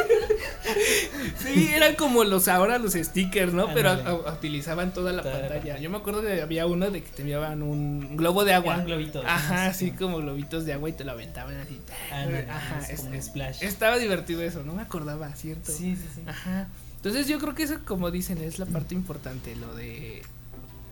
[1.42, 3.72] Sí, eran como los ahora los stickers, ¿no?
[3.74, 4.08] Pero Ándale.
[4.26, 5.78] a- a- utilizaban toda la Toda pantalla.
[5.78, 8.76] Yo me acuerdo que había uno de que te enviaban un globo de agua.
[8.76, 9.22] ¿no?
[9.26, 9.86] Ajá, Sí.
[9.86, 11.80] así como globitos de agua y te lo aventaban así.
[12.12, 13.62] Ándale, Ajá, es es- como un splash.
[13.62, 15.72] Estaba divertido eso, no me acordaba, ¿cierto?
[15.72, 15.96] Sí,
[16.26, 16.68] Ajá.
[16.96, 20.22] Entonces yo creo que eso, como dicen, es la parte importante, lo de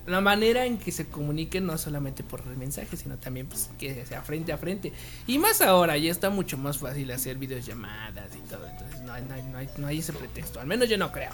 [0.06, 4.06] la manera en que se comuniquen no solamente por el mensaje, sino también pues que
[4.06, 4.92] sea frente a frente.
[5.26, 9.22] Y más ahora, ya está mucho más fácil hacer videollamadas y todo, entonces no hay,
[9.24, 11.30] no hay, no hay, no hay ese pretexto, al menos yo no creo.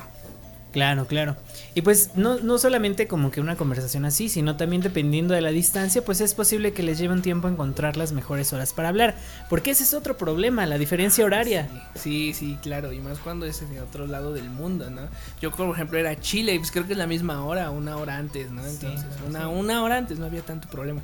[0.74, 1.36] Claro, claro.
[1.76, 5.50] Y pues no, no solamente como que una conversación así, sino también dependiendo de la
[5.50, 9.14] distancia, pues es posible que les lleve un tiempo encontrar las mejores horas para hablar.
[9.48, 11.68] Porque ese es otro problema, la diferencia horaria.
[11.94, 15.02] Sí, sí, claro, y más cuando es en otro lado del mundo, ¿no?
[15.40, 18.16] Yo, por ejemplo, era Chile, y pues creo que es la misma hora, una hora
[18.16, 18.66] antes, ¿no?
[18.66, 21.02] Entonces, una, una hora antes no había tanto problema.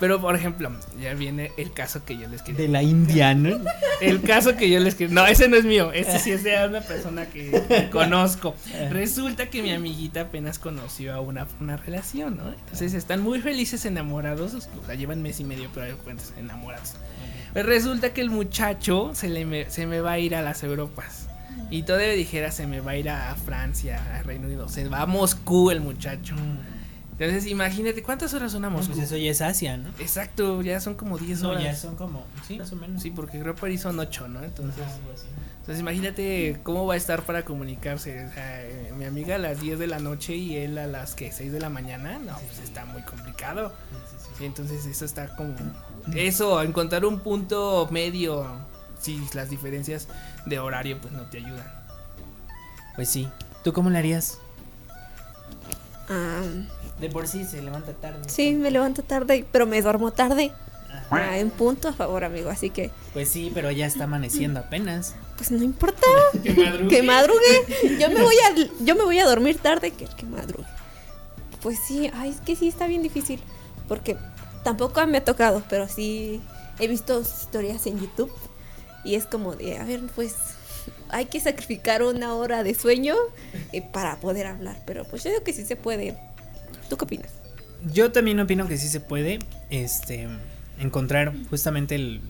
[0.00, 3.60] Pero, por ejemplo, ya viene el caso que yo les quería De la India, ¿no?
[4.00, 5.12] El caso que yo les quiero.
[5.12, 5.92] No, ese no es mío.
[5.92, 8.54] Ese sí es de una persona que, que conozco.
[8.90, 12.48] Resulta que mi amiguita apenas conoció a una, una relación, ¿no?
[12.48, 14.54] Entonces están muy felices enamorados.
[14.54, 16.94] O sea, llevan mes y medio, pero cuentas enamorados.
[17.52, 20.64] Pues resulta que el muchacho se, le me, se me va a ir a las
[20.64, 21.28] Europas.
[21.70, 24.68] Y todavía dijera se me va a ir a Francia, a Reino Unido.
[24.68, 26.34] Se va a Moscú el muchacho.
[27.18, 28.94] Entonces imagínate, ¿cuántas horas son a No, Moscú?
[28.94, 29.88] pues eso ya es Asia, ¿no?
[30.00, 31.62] Exacto, ya son como 10 No, horas.
[31.62, 33.00] ya son como, sí, más o menos.
[33.02, 34.42] Sí, porque creo que París son 8, ¿no?
[34.42, 34.82] Entonces...
[34.84, 35.26] Algo así.
[35.60, 38.26] Entonces imagínate cómo va a estar para comunicarse.
[38.26, 41.14] O sea, eh, mi amiga a las 10 de la noche y él a las
[41.14, 42.18] que 6 de la mañana.
[42.18, 43.72] No, pues está muy complicado.
[44.36, 45.54] Sí, entonces eso está como...
[46.14, 48.44] Eso, encontrar un punto medio.
[49.00, 50.08] Si las diferencias
[50.46, 51.72] de horario pues no te ayudan.
[52.96, 53.28] Pues sí.
[53.62, 54.38] ¿Tú cómo le harías?
[56.10, 56.42] Ah,
[57.00, 58.20] De por sí se levanta tarde.
[58.28, 60.52] sí, me levanto tarde, pero me duermo tarde.
[60.90, 61.06] Ajá.
[61.30, 62.50] Ah, en punto a favor, amigo.
[62.50, 65.14] Así que, Pues sí, pero ya está amaneciendo apenas.
[65.36, 66.06] pues no importa.
[66.42, 66.88] Que madrugue.
[66.88, 67.98] que madrugue.
[67.98, 68.54] Yo me voy a,
[68.84, 70.68] yo me voy a dormir tarde que que madrugue.
[71.62, 73.40] Pues sí, ay, es que sí está bien difícil.
[73.88, 74.16] Porque
[74.62, 76.40] tampoco me ha tocado, pero sí
[76.78, 78.32] he visto historias en YouTube.
[79.02, 80.34] Y es como de, a ver, pues
[81.10, 83.14] hay que sacrificar una hora de sueño
[83.72, 84.80] eh, para poder hablar.
[84.86, 86.16] Pero pues yo digo que sí se puede.
[86.94, 87.32] ¿Tú qué opinas?
[87.92, 90.28] Yo también opino que sí se puede este
[90.78, 92.20] encontrar justamente el,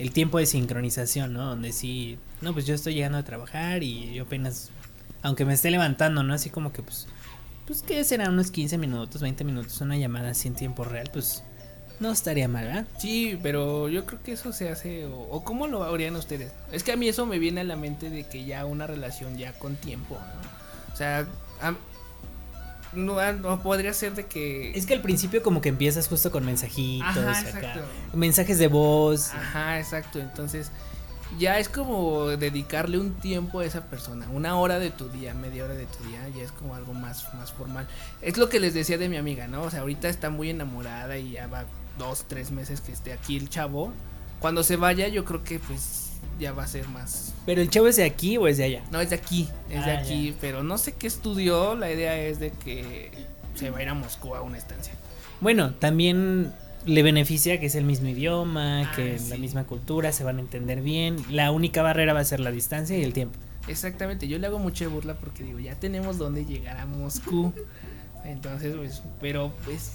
[0.00, 1.44] el tiempo de sincronización, ¿no?
[1.46, 4.70] Donde sí, no, pues yo estoy llegando a trabajar y yo apenas,
[5.22, 6.34] aunque me esté levantando, ¿no?
[6.34, 7.06] Así como que pues,
[7.68, 11.44] pues que serán unos 15 minutos, 20 minutos, una llamada así en tiempo real, pues
[12.00, 12.86] no estaría mal, ¿verdad?
[12.98, 15.04] Sí, pero yo creo que eso se hace.
[15.06, 16.50] O, o cómo lo harían ustedes.
[16.72, 19.38] Es que a mí eso me viene a la mente de que ya una relación
[19.38, 20.92] ya con tiempo, ¿no?
[20.92, 21.26] O sea,
[21.62, 21.76] a-
[22.92, 24.72] no, ah, no podría ser de que.
[24.72, 27.80] Es que al principio como que empiezas justo con mensajitos, Ajá, acá,
[28.14, 29.32] mensajes de voz.
[29.32, 30.18] Ajá, exacto.
[30.18, 30.70] Entonces,
[31.38, 34.28] ya es como dedicarle un tiempo a esa persona.
[34.30, 37.32] Una hora de tu día, media hora de tu día, ya es como algo más,
[37.34, 37.86] más formal.
[38.20, 39.62] Es lo que les decía de mi amiga, ¿no?
[39.62, 41.64] O sea, ahorita está muy enamorada y ya va
[41.98, 43.92] dos, tres meses que esté aquí el chavo.
[44.40, 47.32] Cuando se vaya, yo creo que pues ya va a ser más.
[47.46, 48.82] Pero el chavo es de aquí o es de allá.
[48.90, 51.74] No, es de aquí, es de Ah, aquí, pero no sé qué estudió.
[51.74, 53.10] La idea es de que
[53.54, 54.92] se va a ir a Moscú a una estancia.
[55.40, 56.52] Bueno, también
[56.86, 59.28] le beneficia que es el mismo idioma, Ah, que sí.
[59.30, 61.16] la misma cultura, se van a entender bien.
[61.30, 63.38] La única barrera va a ser la distancia y el tiempo.
[63.68, 67.52] Exactamente, yo le hago mucha burla porque digo, ya tenemos dónde llegar a Moscú.
[68.24, 69.92] Entonces, pues, pero pues,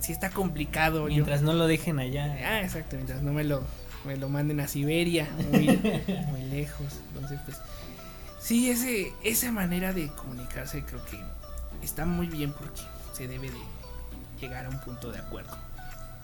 [0.00, 1.00] sí está complicado.
[1.08, 2.36] yo- Mientras no lo dejen allá.
[2.44, 3.62] Ah, exacto, mientras no me lo,
[4.08, 5.66] me lo manden a Siberia, muy,
[6.30, 6.86] muy lejos.
[7.12, 7.58] Entonces, pues,
[8.40, 11.20] sí, ese, esa manera de comunicarse creo que
[11.82, 12.80] está muy bien porque
[13.12, 13.58] se debe de
[14.40, 15.54] llegar a un punto de acuerdo.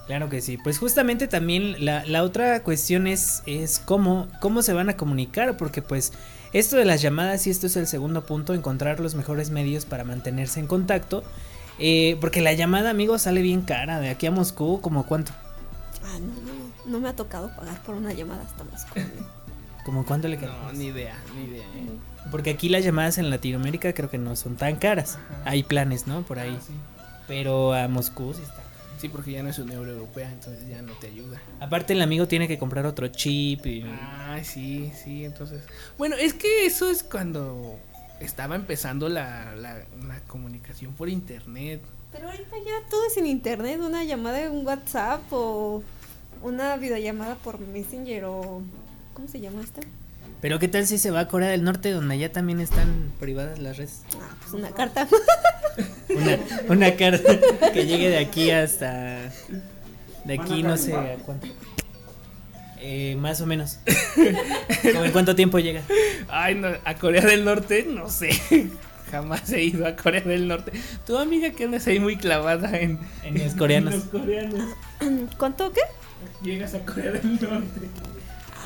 [0.06, 0.56] Claro que sí.
[0.56, 5.56] Pues justamente también la, la otra cuestión es, es cómo, cómo se van a comunicar,
[5.58, 6.12] porque pues
[6.54, 10.04] esto de las llamadas y esto es el segundo punto, encontrar los mejores medios para
[10.04, 11.22] mantenerse en contacto.
[11.78, 14.00] Eh, porque la llamada, amigos, sale bien cara.
[14.00, 15.32] De aquí a Moscú, como cuánto?
[16.02, 16.92] Ah, no, no, no.
[16.92, 19.00] No me ha tocado pagar por una llamada hasta Moscú.
[19.84, 20.74] Como cuánto le No, calculas?
[20.74, 21.64] ni idea, ni idea.
[21.64, 21.88] ¿eh?
[22.30, 25.18] Porque aquí las llamadas en Latinoamérica creo que no son tan caras.
[25.44, 26.22] Hay planes, ¿no?
[26.22, 26.56] Por ahí.
[26.58, 26.72] Ah, sí.
[27.28, 28.62] Pero a Moscú sí está.
[28.98, 31.38] Sí, porque ya no es euro europea, entonces ya no te ayuda.
[31.60, 33.84] Aparte el amigo tiene que comprar otro chip y...
[34.28, 35.62] Ay, sí, sí, entonces.
[35.98, 37.78] Bueno, es que eso es cuando
[38.20, 39.74] estaba empezando la, la,
[40.06, 41.82] la comunicación por internet.
[42.12, 45.82] Pero ahorita ya todo es en internet, una llamada en WhatsApp o
[46.44, 48.62] una videollamada por Messenger o
[49.14, 49.80] ¿cómo se llama esta?
[50.40, 53.58] Pero qué tal si se va a Corea del Norte donde ya también están privadas
[53.58, 54.02] las redes.
[54.20, 55.08] Ah, pues una carta.
[56.10, 57.38] Una, una carta
[57.72, 59.32] que llegue de aquí hasta
[60.24, 61.48] de aquí no sé a cuánto.
[62.78, 63.78] Eh, más o menos.
[64.92, 65.82] ¿Cómo ¿En cuánto tiempo llega?
[66.28, 68.30] Ay, no, a Corea del Norte, no sé.
[69.10, 70.72] Jamás he ido a Corea del Norte.
[71.06, 73.94] Tu amiga que andas ahí muy clavada en, En los coreanos.
[73.94, 74.76] los coreanos.
[75.38, 75.80] ¿Cuánto qué?
[76.42, 77.88] Llegas a Corea del Norte.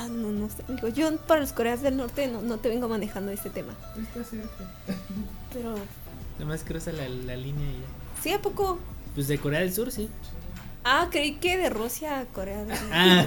[0.01, 0.63] Ah, no, no sé.
[0.69, 3.75] Digo, yo para los Coreas del Norte no, no te vengo manejando ese tema.
[4.01, 4.49] Está cerca.
[5.53, 5.75] Pero,
[6.39, 8.23] Nomás cruza la, la línea y ya.
[8.23, 8.79] ¿sí a poco?
[9.15, 10.09] Pues de Corea del Sur, sí.
[10.85, 12.89] Ah, creí que de Rusia a Corea del Norte.
[12.93, 13.27] Ah,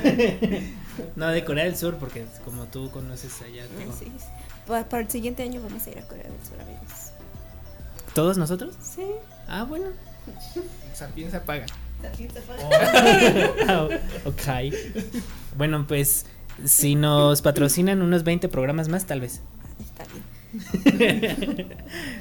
[1.18, 3.66] no, de Corea del Sur, porque como tú conoces allá.
[3.66, 4.26] Ah, sí, sí.
[4.66, 7.12] Pa- para el siguiente año vamos a ir a Corea del Sur, amigos.
[8.14, 8.76] ¿Todos nosotros?
[8.82, 9.04] Sí.
[9.48, 9.88] Ah, bueno.
[10.28, 11.10] O sea,
[13.68, 13.88] Ah,
[14.26, 14.74] ok.
[15.58, 16.26] Bueno, pues
[16.66, 19.42] si nos patrocinan unos 20 programas más, tal vez.
[19.80, 20.32] Está bien.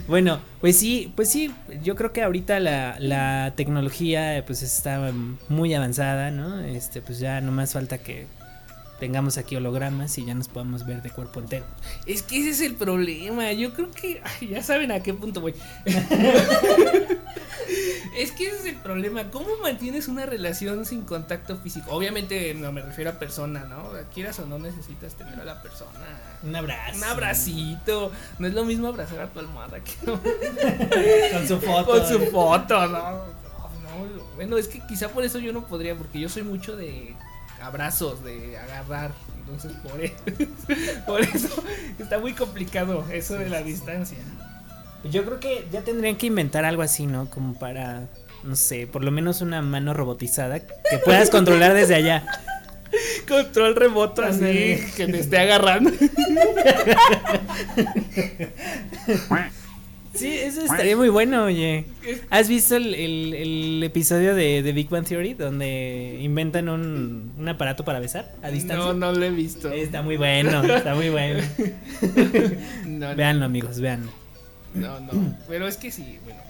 [0.08, 5.12] bueno, pues sí, pues sí, yo creo que ahorita la, la tecnología pues está
[5.48, 6.60] muy avanzada, ¿no?
[6.60, 8.26] Este, pues ya no más falta que
[9.00, 11.64] tengamos aquí hologramas y ya nos podamos ver de cuerpo entero.
[12.06, 13.50] Es que ese es el problema.
[13.52, 14.22] Yo creo que.
[14.22, 15.54] ay, ya saben a qué punto voy.
[18.16, 19.30] es que ese es el problema.
[19.30, 21.90] ¿Cómo mantienes una relación sin contacto físico?
[21.90, 23.90] Obviamente no me refiero a persona, ¿no?
[24.14, 26.06] Quieras o no necesitas tener a la persona.
[26.42, 26.98] Un abrazo.
[26.98, 28.12] Un abracito.
[28.38, 29.92] No es lo mismo abrazar a tu almohada que
[31.32, 31.86] Con su foto.
[31.86, 32.98] con su foto, ¿no?
[33.00, 36.76] No, no, Bueno, es que quizá por eso yo no podría, porque yo soy mucho
[36.76, 37.16] de
[37.60, 39.12] abrazos, de agarrar.
[39.40, 40.14] Entonces, por eso,
[41.06, 41.64] por eso
[41.98, 44.18] está muy complicado eso de la distancia.
[45.04, 47.30] Yo creo que ya tendrían que inventar algo así, ¿no?
[47.30, 48.08] Como para,
[48.44, 52.24] no sé, por lo menos una mano robotizada que puedas controlar desde allá.
[53.26, 54.92] Control remoto así, Ándale.
[54.96, 55.90] que te esté agarrando.
[60.20, 61.86] Sí, eso estaría muy bueno, oye.
[62.30, 67.48] ¿Has visto el, el- el episodio de, de Big Bang Theory donde inventan un, un
[67.48, 68.84] aparato para besar a distancia?
[68.86, 69.70] No, no lo he visto.
[69.72, 71.40] Está muy bueno, está muy bueno.
[72.86, 74.10] No, no, Véanlo, amigos, véanlo.
[74.74, 75.36] no, no.
[75.48, 76.40] Pero es que sí, bueno.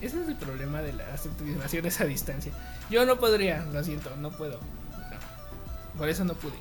[0.00, 2.52] Ese es el problema de las relaciones a distancia.
[2.90, 4.60] Yo no podría, lo siento, no puedo.
[4.92, 5.98] No.
[5.98, 6.54] Por eso no pude.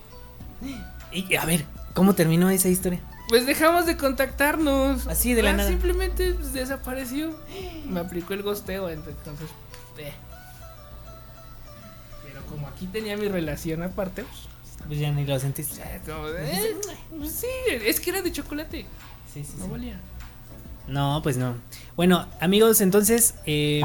[1.11, 2.99] Y a ver, ¿cómo terminó esa historia?
[3.29, 5.07] Pues dejamos de contactarnos.
[5.07, 5.69] Así, de la Ah, nada.
[5.69, 7.37] Simplemente pues, desapareció.
[7.85, 9.49] Me aplicó el gosteo, entonces.
[9.97, 10.13] eh.
[12.25, 15.81] Pero como aquí tenía mi relación aparte, pues, Pues ya ni lo sentiste.
[15.81, 16.75] eh, como de, eh,
[17.17, 18.85] pues sí, es que era de chocolate.
[19.33, 19.71] Sí, sí, No sí.
[19.71, 19.99] valía.
[20.87, 21.55] No, pues no.
[21.97, 23.81] Bueno, amigos, entonces, eh,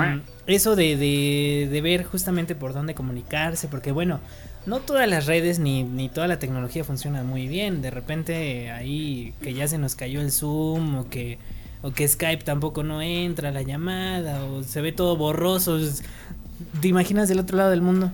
[0.46, 4.20] eso de, de, de ver justamente por dónde comunicarse, porque bueno,
[4.66, 7.82] no todas las redes ni, ni toda la tecnología funciona muy bien.
[7.82, 11.38] De repente ahí que ya se nos cayó el Zoom o que,
[11.82, 15.78] o que Skype tampoco no entra la llamada o se ve todo borroso.
[16.80, 18.10] ¿Te imaginas del otro lado del mundo?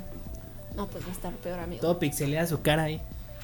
[0.74, 1.80] No, pues va a estar peor, amigo.
[1.80, 3.00] Todo pixelea su cara ahí.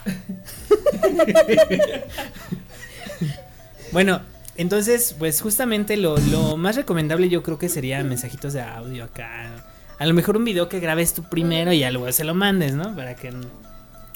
[3.92, 4.20] bueno,
[4.56, 9.73] entonces, pues justamente lo, lo más recomendable yo creo que sería mensajitos de audio acá.
[9.98, 12.94] A lo mejor un video que grabes tú primero y luego se lo mandes, ¿no?
[12.96, 13.32] Para que...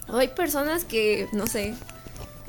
[0.09, 1.75] Hay personas que, no sé,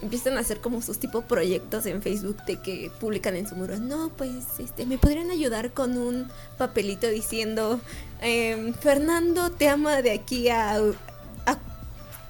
[0.02, 3.78] empiezan a hacer como sus tipo proyectos en Facebook de que publican en su muro.
[3.78, 7.80] No, pues, este, me podrían ayudar con un papelito diciendo,
[8.22, 11.58] em, Fernando te ama de aquí a, a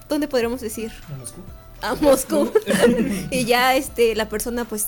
[0.09, 0.91] ¿dónde podríamos decir?
[1.81, 2.51] A Moscú.
[3.31, 4.88] y ya, este, la persona, pues,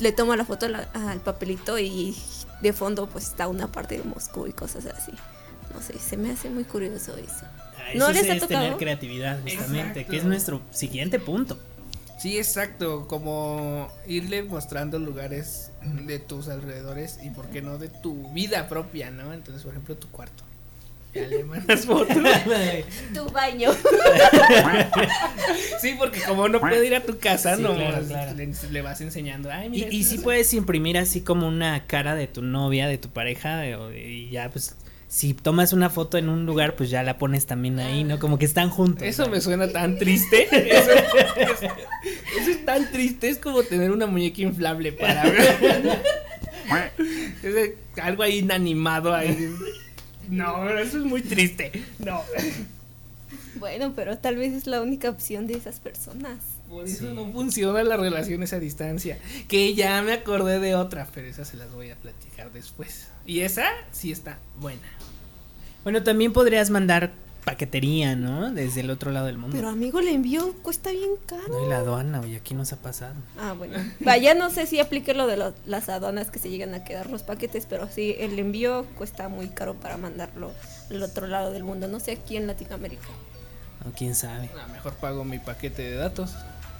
[0.00, 2.16] le toma la foto a la- al papelito y
[2.62, 5.12] de fondo, pues, está una parte de Moscú y cosas así.
[5.74, 7.42] No sé, se me hace muy curioso eso.
[7.42, 10.10] Ah, ¿No eso les ha es tener creatividad, justamente, Exacto.
[10.10, 11.58] que es nuestro siguiente punto.
[12.18, 13.06] Sí, exacto.
[13.08, 15.70] Como irle mostrando lugares
[16.06, 19.32] de tus alrededores y, por qué no, de tu vida propia, ¿no?
[19.34, 20.44] Entonces, por ejemplo, tu cuarto.
[21.12, 22.16] Ya le mandas fotos.
[23.12, 23.70] Tu baño.
[25.80, 28.34] Sí, porque como no puede ir a tu casa, Sí, no claro, claro.
[28.34, 29.50] Le, le vas enseñando.
[29.50, 32.88] Ay, Y, mira, y si es- puedes imprimir así como una cara de tu novia,
[32.88, 33.76] de tu pareja, eh,
[34.08, 34.74] y ya pues
[35.08, 38.18] si tomas una foto en un lugar, pues ya la pones también ahí, ¿no?
[38.18, 39.02] Como que están juntos.
[39.02, 39.30] Eso ¿no?
[39.30, 40.48] me suena tan triste.
[40.50, 41.62] Eso, es-
[42.40, 43.28] eso es tan triste.
[43.28, 46.00] Es como tener una muñeca inflable para ver.
[47.42, 49.50] Es algo ahí inanimado ahí.
[50.28, 51.70] No, eso es muy triste.
[51.98, 52.22] No.
[53.56, 56.38] Bueno, pero tal vez es la única opción de esas personas.
[56.68, 59.18] Por eso no funcionan las relaciones a distancia.
[59.48, 63.08] Que ya me acordé de otra, pero esas se las voy a platicar después.
[63.26, 64.82] Y esa sí está buena.
[65.82, 67.12] Bueno, también podrías mandar
[67.44, 68.50] paquetería, ¿no?
[68.52, 69.54] Desde el otro lado del mundo.
[69.54, 71.42] Pero amigo, el envío cuesta bien caro.
[71.48, 73.14] No, y la aduana, oye, aquí nos ha pasado.
[73.38, 73.76] Ah, bueno.
[74.00, 77.10] Vaya, no sé si aplique lo de lo- las aduanas que se llegan a quedar
[77.10, 80.52] los paquetes, pero sí, el envío cuesta muy caro para mandarlo
[80.90, 81.86] al otro lado del mundo.
[81.86, 83.08] No sé aquí en Latinoamérica.
[83.86, 84.48] O quién sabe.
[84.72, 86.32] Mejor pago mi paquete de datos.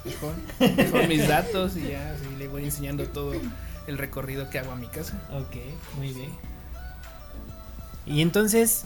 [0.03, 0.33] Mejor,
[0.77, 3.33] mejor mis datos y ya así le voy enseñando todo
[3.87, 5.21] el recorrido que hago a mi casa.
[5.31, 5.57] Ok,
[5.97, 6.31] muy bien.
[8.05, 8.85] Y entonces,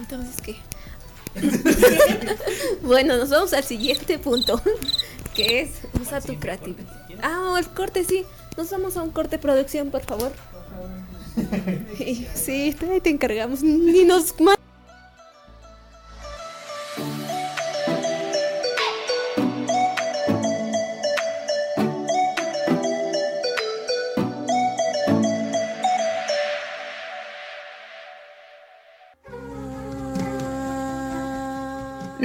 [0.00, 0.56] Entonces, ¿qué?
[2.82, 4.60] bueno, nos vamos al siguiente punto,
[5.34, 5.70] que es
[6.00, 6.86] usa tu creatividad.
[7.22, 8.24] Ah, el corte, sí.
[8.56, 10.32] Nos vamos a un corte producción, por favor.
[12.34, 13.62] Sí, te encargamos.
[13.62, 14.32] Ni nos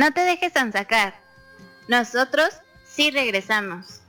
[0.03, 1.13] No te dejes sacar.
[1.87, 2.49] Nosotros
[2.85, 4.01] sí regresamos.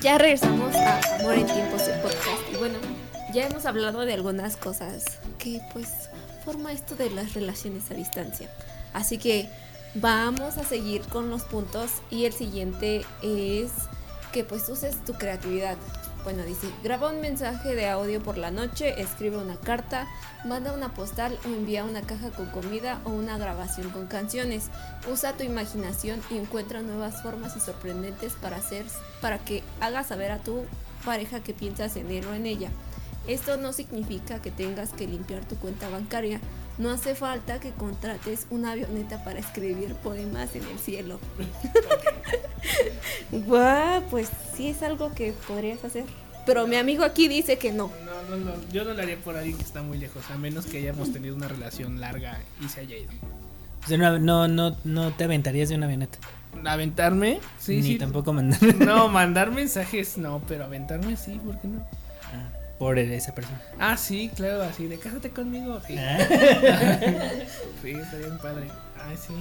[0.00, 2.40] Ya regresamos a Amor en Tiempos de Podcast.
[2.50, 2.78] Y bueno,
[3.34, 6.08] ya hemos hablado de algunas cosas que pues
[6.44, 8.50] forma esto de las relaciones a distancia.
[8.92, 9.48] Así que
[9.94, 13.70] vamos a seguir con los puntos y el siguiente es
[14.32, 15.76] que pues uses tu creatividad.
[16.24, 20.08] Bueno, dice, graba un mensaje de audio por la noche, escribe una carta,
[20.46, 24.70] manda una postal o envía una caja con comida o una grabación con canciones.
[25.12, 28.86] Usa tu imaginación y encuentra nuevas formas y sorprendentes para hacer
[29.20, 30.64] para que hagas saber a tu
[31.04, 32.70] pareja que piensas en él o en ella.
[33.26, 36.40] Esto no significa que tengas que limpiar tu cuenta bancaria.
[36.76, 41.20] No hace falta que contrates una avioneta para escribir poemas en el cielo.
[43.30, 46.04] Guau, pues sí es algo que podrías hacer.
[46.46, 47.90] Pero mi amigo aquí dice que no.
[48.28, 50.66] No, no, no, yo no lo haría por alguien que está muy lejos, a menos
[50.66, 53.10] que hayamos tenido una relación larga y se haya ido.
[53.84, 56.18] o sea, no, no, no, no te aventarías de una avioneta.
[56.66, 57.40] ¿Aventarme?
[57.58, 57.98] Sí, Ni sí.
[57.98, 61.84] tampoco mandar No, mandar mensajes no, pero aventarme sí, ¿por qué no?
[62.32, 63.60] Ah, por esa persona.
[63.78, 65.80] Ah, sí, claro, así de cásate conmigo.
[65.86, 66.18] Sí, Ah,
[67.82, 68.68] sí, estaría bien padre.
[69.06, 69.34] Ay, sí.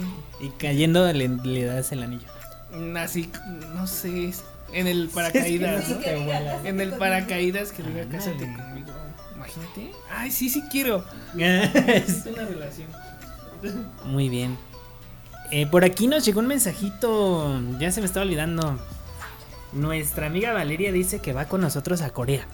[0.45, 2.27] y cayendo le, le das el anillo.
[2.73, 3.29] Mm, Así,
[3.75, 4.33] no sé,
[4.73, 6.65] en el paracaídas, ¿no?
[6.65, 8.63] En el paracaídas que diga cásate Ándale.
[8.63, 8.91] conmigo.
[9.35, 9.91] Imagínate.
[10.11, 11.03] Ay, sí, sí quiero.
[11.37, 12.87] Es una relación.
[14.05, 14.57] Muy bien.
[15.51, 17.61] Eh, por aquí nos llegó un mensajito.
[17.79, 18.79] Ya se me estaba olvidando.
[19.71, 22.47] Nuestra amiga Valeria dice que va con nosotros a Corea.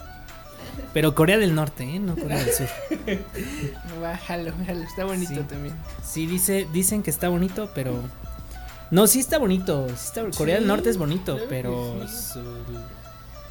[0.92, 1.98] Pero Corea del Norte, ¿eh?
[1.98, 2.68] No Corea del Sur.
[4.00, 5.40] Bájalo, bájalo, está bonito Sí.
[5.48, 5.74] también.
[6.04, 7.94] Sí, dice, dicen que está bonito, pero.
[8.90, 9.86] No, sí está bonito.
[9.88, 12.40] sí está- Corea del Norte es bonito, claro pero su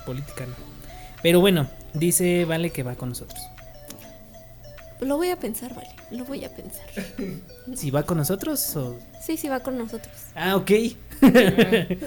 [0.05, 0.53] política no.
[1.23, 3.39] Pero bueno, dice Vale que va con nosotros.
[5.01, 5.89] Lo voy a pensar, vale.
[6.11, 6.85] Lo voy a pensar.
[7.75, 8.99] Si va con nosotros o.
[9.21, 10.13] Sí, sí va con nosotros.
[10.35, 10.71] Ah, ok.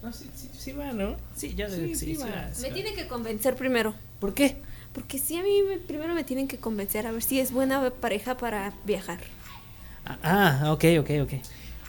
[0.00, 1.16] No, sí, sí, sí va, ¿no?
[1.34, 2.26] Sí, ya Sí, sí sí va.
[2.26, 2.48] va.
[2.62, 3.94] Me tiene que convencer primero.
[4.20, 4.56] ¿Por qué?
[4.92, 7.88] Porque sí, a mí me- primero me tienen que convencer a ver si es buena
[7.90, 9.18] pareja para viajar.
[10.04, 11.32] Ah, Ah, ok, ok, ok.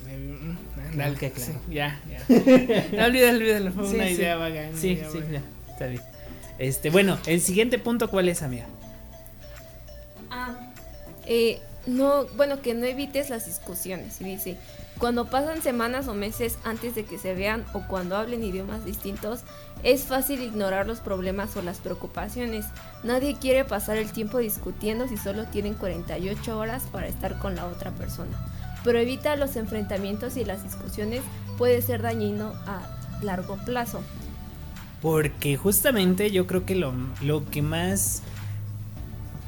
[0.05, 1.51] Mm, Dale, que claro.
[1.53, 2.19] sí, ya, ya.
[2.97, 3.71] No, olvídalo, olvídalo.
[3.71, 4.13] Fue Sí, una sí.
[4.13, 4.69] idea vaga.
[4.69, 5.31] una Sí, idea sí, vaga.
[5.31, 6.01] ya, está bien.
[6.57, 8.65] Este, bueno, el siguiente punto, ¿cuál es, amiga?
[10.29, 10.55] Ah,
[11.25, 14.19] eh, no, bueno, que no evites las discusiones.
[14.21, 14.57] Y dice,
[14.99, 19.41] cuando pasan semanas o meses antes de que se vean o cuando hablen idiomas distintos,
[19.83, 22.65] es fácil ignorar los problemas o las preocupaciones.
[23.03, 27.65] Nadie quiere pasar el tiempo discutiendo si solo tienen 48 horas para estar con la
[27.65, 28.37] otra persona.
[28.83, 31.21] Pero evita los enfrentamientos y las discusiones
[31.57, 32.81] puede ser dañino a
[33.21, 34.01] largo plazo.
[35.01, 38.21] Porque justamente yo creo que lo, lo que más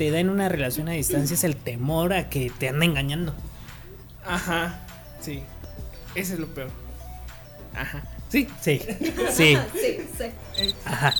[0.01, 3.35] te da en una relación a distancia es el temor a que te ande engañando.
[4.25, 4.79] Ajá,
[5.21, 5.43] sí.
[6.15, 6.71] Ese es lo peor.
[7.75, 8.01] Ajá.
[8.27, 8.81] Sí, Sí,
[9.31, 11.13] sí, sí, sí, ajá.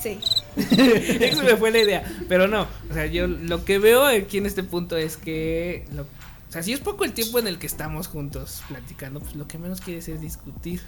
[0.00, 0.20] sí.
[0.56, 2.04] Eso me fue la idea.
[2.28, 6.02] Pero no, o sea, yo lo que veo aquí en este punto es que, lo-
[6.02, 9.48] o sea, si es poco el tiempo en el que estamos juntos platicando, pues lo
[9.48, 10.82] que menos quieres es discutir.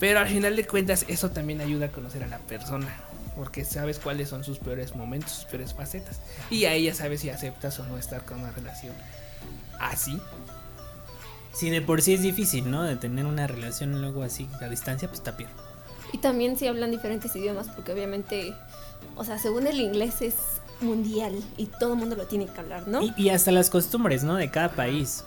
[0.00, 2.88] Pero al final de cuentas, eso también ayuda a conocer a la persona.
[3.36, 6.20] Porque sabes cuáles son sus peores momentos, sus peores facetas.
[6.50, 8.94] Y ahí ya sabes si aceptas o no estar con una relación
[9.80, 10.20] así.
[11.52, 12.82] Si de por sí es difícil, ¿no?
[12.82, 15.50] De tener una relación luego así a distancia, pues está peor.
[16.12, 18.54] Y también si hablan diferentes idiomas, porque obviamente,
[19.16, 20.34] o sea, según el inglés es
[20.80, 23.02] mundial y todo el mundo lo tiene que hablar, ¿no?
[23.02, 24.36] Y, y hasta las costumbres, ¿no?
[24.36, 25.24] De cada país.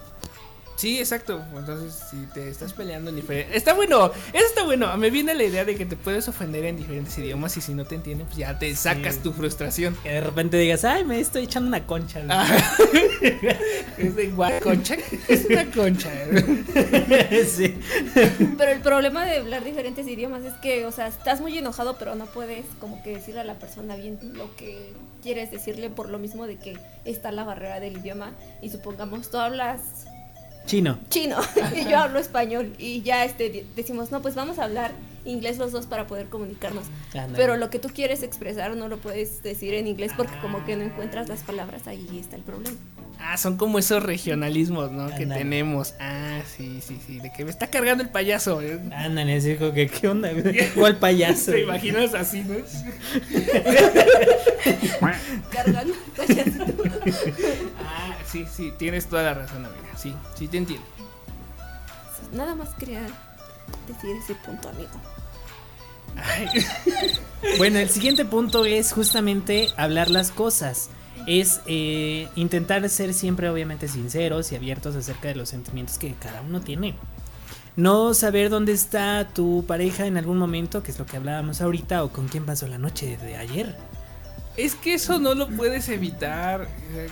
[0.78, 1.44] Sí, exacto.
[1.58, 3.56] Entonces, si te estás peleando en diferentes.
[3.56, 4.96] Está bueno, eso está bueno.
[4.98, 7.84] Me viene la idea de que te puedes ofender en diferentes idiomas y si no
[7.86, 9.22] te entienden, pues ya te sacas Sí.
[9.24, 9.96] tu frustración.
[10.04, 12.22] Que de repente digas, ay, me estoy echando una concha.
[12.22, 12.46] ¿no?" Ah,
[13.98, 14.96] es de igual concha.
[15.28, 16.10] Es una concha.
[17.48, 17.78] sí.
[18.58, 22.16] Pero el problema de hablar diferentes idiomas es que, o sea, estás muy enojado, pero
[22.16, 26.20] no puedes como que decirle a la persona bien lo que quieres decirle por lo
[26.20, 28.34] mismo de que está la barrera del idioma.
[28.62, 29.82] Y supongamos, tú hablas
[30.68, 31.00] Chino.
[31.10, 31.38] chino
[31.76, 34.92] y yo hablo español y ya este decimos, no, pues vamos a hablar
[35.24, 36.86] inglés los dos para poder comunicarnos.
[37.36, 40.76] Pero lo que tú quieres expresar no lo puedes decir en inglés porque como que
[40.76, 42.78] no encuentras las palabras, ahí está el problema.
[43.20, 45.10] Ah, son como esos regionalismos, ¿no?
[45.16, 45.96] Que tenemos.
[46.00, 47.20] Ah, sí, sí, sí.
[47.20, 48.62] De que me está cargando el payaso.
[48.62, 48.80] ¿eh?
[48.92, 50.30] Ándale, así dijo que qué onda,
[50.76, 51.52] ¿Cuál payaso?
[51.52, 52.56] ¿Te imaginas así, no?
[55.52, 56.66] Cargando payasito.
[57.84, 58.74] Ah, sí, sí.
[58.78, 59.98] Tienes toda la razón, amiga.
[59.98, 60.86] Sí, sí te entiendo.
[62.34, 63.02] Nada más quería
[63.88, 64.92] decir ese punto, amigo.
[66.16, 66.48] Ay,
[67.58, 70.90] Bueno, el siguiente punto es justamente hablar las cosas.
[71.26, 76.42] Es eh, intentar ser siempre obviamente sinceros y abiertos acerca de los sentimientos que cada
[76.42, 76.96] uno tiene.
[77.76, 82.04] No saber dónde está tu pareja en algún momento, que es lo que hablábamos ahorita,
[82.04, 83.76] o con quién pasó la noche de ayer.
[84.56, 86.68] es que eso no lo puedes evitar.
[86.94, 87.10] eh,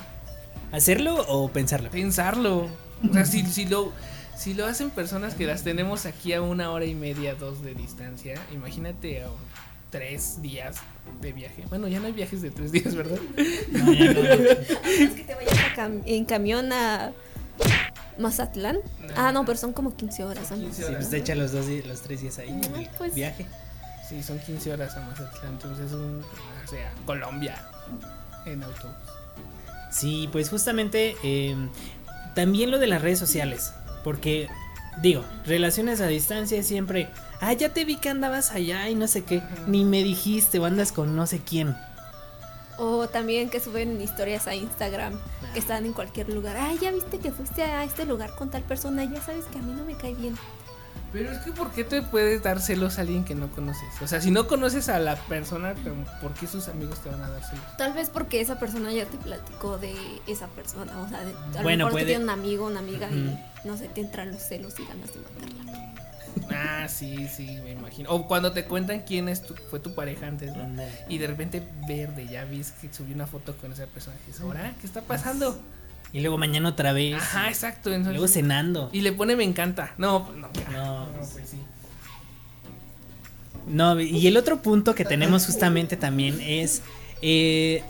[0.72, 1.90] ¿Hacerlo o pensarlo?
[1.92, 2.68] pensarlo.
[3.10, 3.94] O sea, si, si lo
[4.36, 7.74] si lo hacen personas que las tenemos aquí a una hora y media, dos de
[7.74, 9.28] distancia, imagínate a
[9.98, 10.78] tres días
[11.22, 11.64] de viaje.
[11.70, 13.18] Bueno, ya no hay viajes de tres días, ¿verdad?
[13.72, 14.20] No, ya no.
[14.22, 17.12] Es que te vayas a cam- en camión a
[18.18, 18.78] Mazatlán.
[19.16, 20.52] Ah, no, pero son como 15 horas.
[20.52, 20.68] amigo.
[20.70, 23.14] 15 Sí, pues te echa los, dos, los tres días ahí en el Ah, pues.
[23.16, 23.46] viaje.
[24.08, 27.56] Sí, son 15 horas a Mazatlán, entonces un, o sea, Colombia
[28.46, 28.96] en autobús.
[29.92, 31.56] Sí, pues justamente eh,
[32.36, 33.74] también lo de las redes sociales.
[34.04, 34.48] Porque,
[35.02, 37.10] digo, relaciones a distancia siempre.
[37.42, 39.42] Ah, ya te vi que andabas allá y no sé qué.
[39.68, 41.76] Ni me dijiste o andas con no sé quién.
[42.78, 45.18] O también que suben historias a Instagram
[45.54, 46.58] que están en cualquier lugar.
[46.58, 49.06] Ay, ya viste que fuiste a este lugar con tal persona.
[49.06, 50.36] Ya sabes que a mí no me cae bien.
[51.16, 53.88] Pero es que ¿por qué te puedes dar celos a alguien que no conoces?
[54.02, 55.74] O sea, si no conoces a la persona,
[56.22, 57.64] ¿por qué sus amigos te van a dar celos?
[57.78, 59.96] Tal vez porque esa persona ya te platicó de
[60.28, 60.92] esa persona.
[61.00, 63.40] O sea, de, a lo Bueno, mejor puede- tú tienes un amigo, una amiga y
[63.64, 65.96] no sé, te entran los celos y ganas de matarla.
[66.52, 68.10] Ah, sí, sí, me imagino.
[68.12, 70.68] O cuando te cuentan quién es tu, fue tu pareja antes, ¿no?
[71.08, 74.18] Y de repente verde, ya ves que subió una foto con esa persona.
[74.26, 75.58] Y dices, ¿ahora qué está pasando?
[76.14, 77.16] Y luego mañana otra vez.
[77.16, 77.90] Ajá, exacto.
[77.90, 78.90] Luego cenando.
[78.94, 79.94] y le pone me encanta.
[79.98, 81.08] No, no, No.
[81.16, 81.60] pues sí.
[83.68, 86.84] No, y el otro punto que tenemos justamente también es
[87.22, 87.84] eh,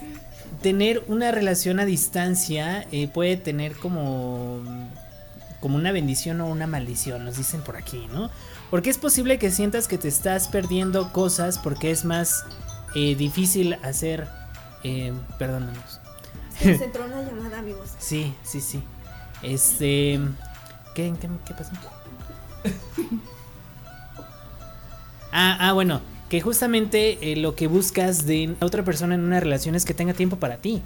[0.62, 4.62] tener una relación a distancia eh, puede tener como
[5.60, 8.30] como una bendición o una maldición, nos dicen por aquí, ¿no?
[8.70, 12.46] Porque es posible que sientas que te estás perdiendo cosas porque es más
[12.94, 14.28] eh, difícil hacer,
[14.84, 16.00] eh, perdónanos.
[16.60, 17.92] Se entró una llamada, amigos.
[18.00, 18.84] Sí, sí, sí.
[19.42, 20.20] Este,
[20.94, 21.72] ¿qué, qué, qué pasó?
[25.38, 26.00] Ah, ah, bueno,
[26.30, 30.14] que justamente eh, lo que buscas de otra persona en una relación es que tenga
[30.14, 30.82] tiempo para ti.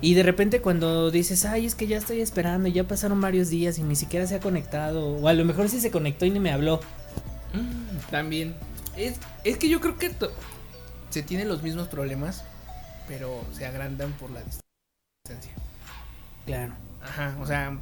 [0.00, 3.50] Y de repente cuando dices, ay, es que ya estoy esperando, y ya pasaron varios
[3.50, 6.30] días y ni siquiera se ha conectado, o a lo mejor sí se conectó y
[6.30, 6.80] ni me habló.
[8.10, 8.56] También.
[8.96, 10.10] Es, es que yo creo que
[11.10, 12.42] se tienen los mismos problemas,
[13.06, 14.61] pero se agrandan por la distancia.
[16.46, 16.72] Claro.
[17.00, 17.78] Ajá, o sea,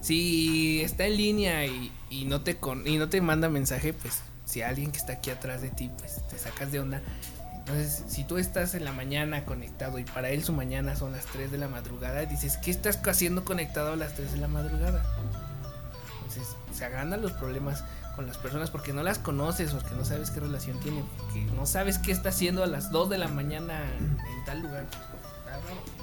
[0.00, 4.20] si está en línea y, y no te con, y no te manda mensaje, pues
[4.44, 7.02] si alguien que está aquí atrás de ti, pues te sacas de onda.
[7.58, 11.26] Entonces, si tú estás en la mañana conectado y para él su mañana son las
[11.26, 15.04] 3 de la madrugada, dices, ¿qué estás haciendo conectado a las 3 de la madrugada?
[16.14, 17.84] Entonces, se agrandan los problemas
[18.16, 21.66] con las personas porque no las conoces, porque no sabes qué relación tienen, porque no
[21.66, 24.84] sabes qué está haciendo a las 2 de la mañana en tal lugar.
[24.84, 26.01] Está raro.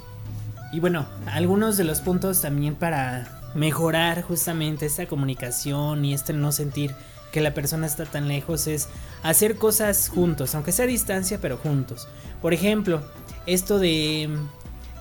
[0.72, 6.52] Y bueno, algunos de los puntos también para mejorar justamente esta comunicación y este no
[6.52, 6.94] sentir
[7.32, 8.88] que la persona está tan lejos es
[9.22, 12.08] hacer cosas juntos, aunque sea a distancia, pero juntos.
[12.42, 13.02] Por ejemplo,
[13.46, 14.28] esto de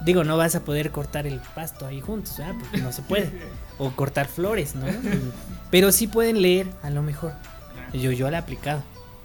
[0.06, 2.56] digo, no vas a poder cortar el pasto ahí juntos, ¿verdad?
[2.60, 3.32] Porque no se puede.
[3.78, 4.86] O cortar flores, ¿no?
[5.72, 7.34] Pero sí pueden leer, a lo mejor.
[7.94, 8.84] Yo yo lo he aplicado.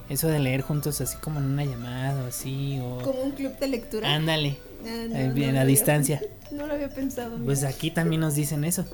[0.09, 3.59] Eso de leer juntos así como en una llamada o así o Como un club
[3.59, 4.15] de lectura.
[4.15, 6.21] ándale, Ah, no, eh, no bien lo a había- distancia.
[6.51, 7.37] No lo había pensado.
[7.45, 8.85] Pues aquí también nos dicen eso.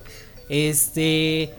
[0.48, 1.50] Este.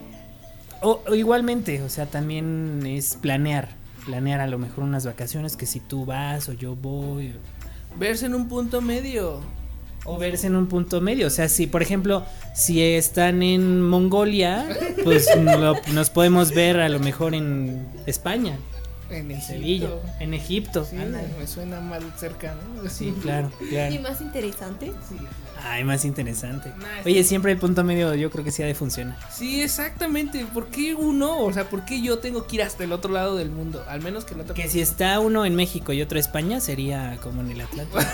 [0.81, 3.69] O, o igualmente, o sea, también es planear.
[4.05, 7.33] Planear a lo mejor unas vacaciones que si tú vas o yo voy.
[7.99, 9.41] Verse en un punto medio.
[10.05, 11.27] O verse en un punto medio.
[11.27, 12.25] O sea, si, por ejemplo,
[12.55, 14.65] si están en Mongolia,
[15.03, 18.57] pues lo- nos podemos ver a lo mejor en España,
[19.11, 19.47] En Egipto.
[19.53, 19.89] Sevilla,
[20.19, 20.85] en Egipto.
[20.85, 22.89] Sí, me suena más cerca, ¿no?
[22.89, 23.93] Sí, claro, claro.
[23.93, 24.91] Y más interesante.
[25.09, 25.17] Sí.
[25.63, 26.69] Ay, más interesante.
[26.79, 29.15] Nah, Oye, siempre el punto medio yo creo que sí ha de funcionar.
[29.31, 30.43] Sí, exactamente.
[30.51, 31.37] ¿Por qué uno?
[31.39, 33.83] O sea, ¿por qué yo tengo que ir hasta el otro lado del mundo?
[33.87, 34.55] Al menos que el otro.
[34.55, 37.99] Que si está uno en México y otro en España, sería como en el Atlántico.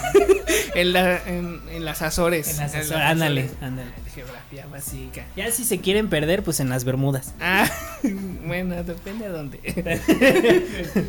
[0.75, 2.49] En, la- en, en las Azores.
[2.51, 3.89] En las Azores, ándale, ándale.
[4.13, 5.25] Geografía básica.
[5.35, 7.33] Ya si se quieren perder, pues en las Bermudas.
[7.39, 7.67] Ah,
[8.45, 9.59] bueno, depende a dónde.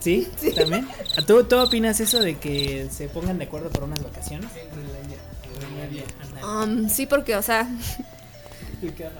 [0.00, 0.28] ¿Sí?
[0.56, 0.88] ¿También?
[1.26, 4.50] ¿Tú, ¿Tú opinas eso de que se pongan de acuerdo por unas vacaciones?
[6.42, 7.68] Um, sí, porque, o sea,
[8.80, 9.12] Sí, queda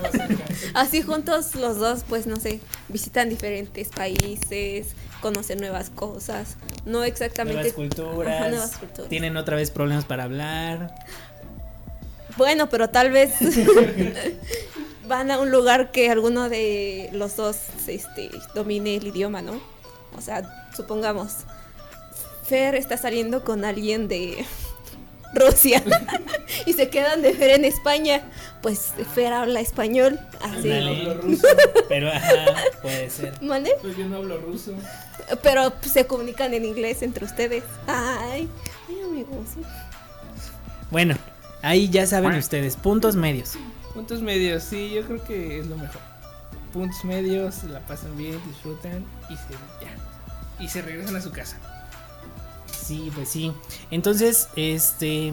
[0.00, 0.44] más cerca.
[0.72, 4.86] así juntos los dos, pues no sé, visitan diferentes países,
[5.20, 6.56] conocen nuevas cosas.
[6.86, 7.58] No exactamente.
[7.60, 9.10] Nuevas culturas, Ajá, nuevas culturas.
[9.10, 10.94] Tienen otra vez problemas para hablar.
[12.38, 13.34] Bueno, pero tal vez
[15.12, 19.60] van a un lugar que alguno de los dos este, domine el idioma, ¿no?
[20.16, 21.44] O sea, supongamos,
[22.44, 24.42] Fer está saliendo con alguien de
[25.34, 25.82] Rusia
[26.66, 28.22] y se quedan de Fer en España.
[28.62, 30.72] Pues Fer habla español, así.
[30.72, 31.00] Ándale.
[31.10, 31.46] hablo ruso.
[31.90, 32.46] Pero ajá,
[32.80, 33.42] puede ser.
[33.42, 33.72] ¿Mande?
[33.82, 34.72] Pues yo no hablo ruso.
[35.42, 37.64] Pero pues, se comunican en inglés entre ustedes.
[37.86, 38.48] Ay,
[38.88, 39.46] ay amigos.
[40.90, 41.18] Bueno,
[41.60, 43.58] ahí ya saben ustedes, puntos medios.
[43.94, 46.00] Puntos medios, sí, yo creo que es lo mejor.
[46.72, 49.52] Puntos medios, se la pasan bien, disfrutan y se
[49.84, 50.62] ya.
[50.64, 51.58] Y se regresan a su casa.
[52.82, 53.52] Sí, pues sí.
[53.90, 55.32] Entonces, este,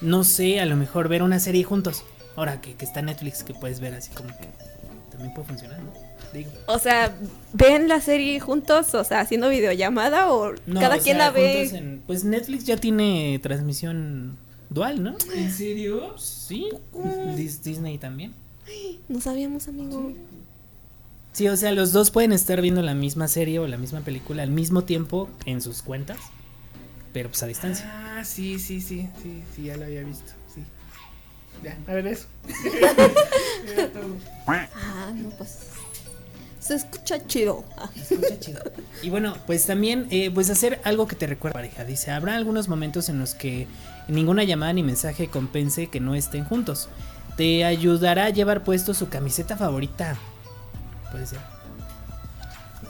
[0.00, 2.04] no sé, a lo mejor ver una serie juntos.
[2.36, 4.48] Ahora que, que está Netflix, que puedes ver así como que
[5.10, 5.92] también puede funcionar, ¿no?
[6.32, 6.50] Digo.
[6.66, 7.16] O sea,
[7.54, 8.94] ¿ven la serie juntos?
[8.94, 11.62] O sea, haciendo videollamada o No, cada o quien sea, la ve.
[11.70, 14.36] en- pues Netflix ya tiene transmisión
[14.70, 15.16] dual, ¿no?
[15.34, 16.16] ¿En serio?
[16.18, 16.68] Sí.
[17.36, 18.34] Dis- Disney también.
[19.08, 20.12] No sabíamos, amigo.
[21.32, 24.42] Sí, o sea, los dos pueden estar viendo la misma serie o la misma película
[24.42, 26.18] al mismo tiempo en sus cuentas,
[27.12, 27.86] pero pues a distancia.
[28.18, 30.62] Ah, sí, sí, sí, sí, sí, ya lo había visto, sí.
[31.62, 32.26] Ya, a ver eso.
[34.46, 35.58] Ah, no, pues.
[36.60, 37.64] Se escucha chido.
[37.76, 38.60] Ah, Escucha chido.
[39.02, 41.84] Y bueno, pues también, eh, pues hacer algo que te recuerda pareja.
[41.84, 43.66] Dice, habrá algunos momentos en los que
[44.08, 46.88] ninguna llamada ni mensaje compense que no estén juntos.
[47.36, 50.16] Te ayudará a llevar puesto su camiseta favorita.
[51.10, 51.38] Puede ser.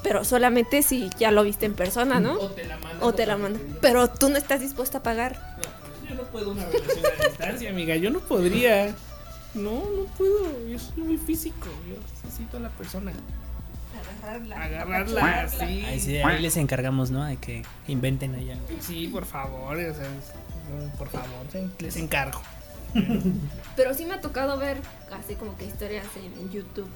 [0.02, 2.34] Pero solamente si ya lo viste en persona, ¿no?
[2.34, 3.06] O te la mando.
[3.06, 3.60] O te la mando.
[3.80, 5.58] Pero tú no estás dispuesta a pagar.
[6.08, 7.96] Yo no puedo una relación a distancia, amiga.
[7.96, 8.94] Yo no podría.
[9.54, 10.66] No, no puedo.
[10.66, 11.66] Yo soy muy físico.
[11.88, 13.12] Yo necesito a la persona.
[14.22, 14.62] Agarrarla.
[14.62, 15.84] Agarrarla, sí.
[15.84, 17.24] Ahí, sí, ahí les encargamos, ¿no?
[17.24, 18.66] De que inventen ahí algo.
[18.80, 19.76] Sí, por favor.
[19.76, 20.08] O sea,
[20.96, 21.46] por favor,
[21.78, 22.40] les encargo.
[23.76, 24.78] Pero sí me ha tocado ver
[25.12, 26.90] así como que historias en YouTube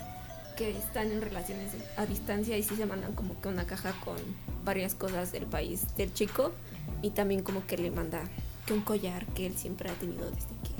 [0.57, 4.17] que están en relaciones a distancia y sí se mandan como que una caja con
[4.65, 6.53] varias cosas del país del chico
[7.01, 8.23] y también como que le manda
[8.67, 10.73] que un collar que él siempre ha tenido desde que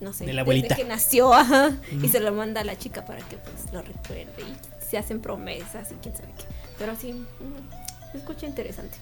[0.00, 0.68] no sé, De la abuelita.
[0.68, 1.72] desde que nació, ajá,
[2.02, 5.20] y se lo manda a la chica para que pues lo recuerde y se hacen
[5.20, 6.44] promesas y quién sabe qué.
[6.78, 8.98] Pero sí, mm, escucha interesante.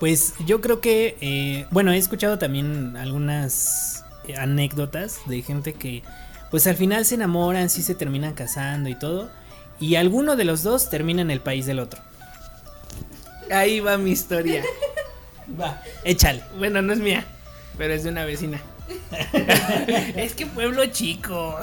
[0.00, 4.04] Pues yo creo que, eh, bueno, he escuchado también algunas
[4.36, 6.02] anécdotas de gente que,
[6.50, 9.30] pues al final se enamoran, sí se terminan casando y todo,
[9.80, 12.00] y alguno de los dos termina en el país del otro.
[13.50, 14.62] Ahí va mi historia.
[15.58, 16.42] Va, échale.
[16.58, 17.24] Bueno, no es mía,
[17.78, 18.60] pero es de una vecina.
[20.16, 21.56] es que pueblo chico.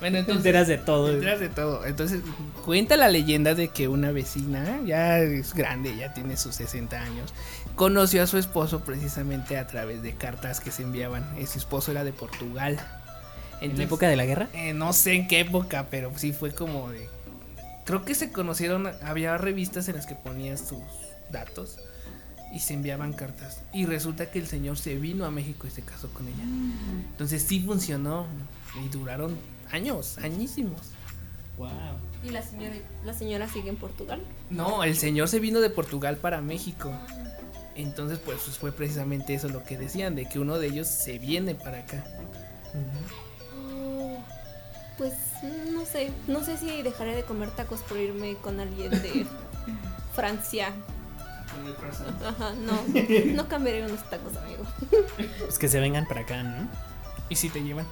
[0.00, 0.36] Bueno, Te entonces.
[0.36, 1.06] enteras de todo.
[1.08, 1.86] Te enteras de todo.
[1.86, 2.20] Entonces,
[2.64, 7.32] cuenta la leyenda de que una vecina, ya es grande, ya tiene sus 60 años,
[7.76, 11.24] conoció a su esposo precisamente a través de cartas que se enviaban.
[11.38, 12.78] Eh, Su esposo era de Portugal.
[13.60, 14.48] ¿En la época de la guerra?
[14.54, 17.08] eh, no sé en qué época, pero sí fue como de.
[17.84, 18.90] Creo que se conocieron.
[19.02, 20.78] Había revistas en las que ponían sus
[21.30, 21.78] datos
[22.54, 23.62] y se enviaban cartas.
[23.72, 26.42] Y resulta que el señor se vino a México y se casó con ella.
[27.10, 28.26] Entonces sí funcionó
[28.82, 29.36] y duraron
[29.70, 30.80] años, añísimos.
[31.58, 31.68] Wow.
[32.24, 34.22] ¿Y la señora, la señora sigue en Portugal?
[34.48, 36.90] No, el señor se vino de Portugal para México.
[37.74, 41.54] Entonces, pues fue precisamente eso lo que decían, de que uno de ellos se viene
[41.54, 42.04] para acá.
[43.74, 44.18] Oh,
[44.98, 45.14] pues
[45.72, 49.26] no sé, no sé si dejaré de comer tacos por irme con alguien de
[50.14, 50.72] Francia.
[52.26, 52.80] Ajá, no,
[53.34, 54.64] no cambiaré unos tacos, amigo.
[55.38, 56.68] Pues que se vengan para acá, ¿no?
[57.28, 57.86] ¿Y si te llevan?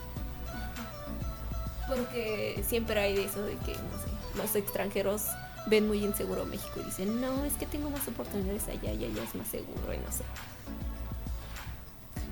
[1.87, 5.23] Porque siempre hay de eso de que, no sé, los extranjeros
[5.69, 9.23] ven muy inseguro México y dicen, no, es que tengo más oportunidades allá y allá
[9.23, 10.25] es más seguro y no sé.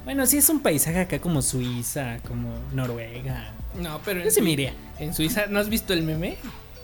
[0.04, 3.52] Bueno, sí es un paisaje acá como Suiza, como Noruega.
[3.74, 4.72] No, pero Yo sí me iría.
[4.98, 6.36] En Suiza, ¿no has visto el meme?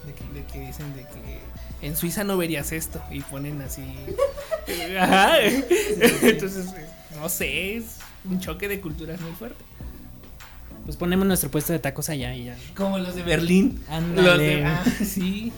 [0.04, 3.82] De que, de que dicen de que en Suiza no verías esto y ponen así.
[4.98, 5.38] Ajá.
[6.22, 6.66] Entonces,
[7.16, 9.64] no sé, es un choque de culturas muy fuerte.
[10.84, 12.56] Pues ponemos nuestro puesto de tacos allá y ya.
[12.76, 13.80] Como los de Berlín.
[13.88, 14.28] Ándale.
[14.28, 15.52] Los de, ah, sí.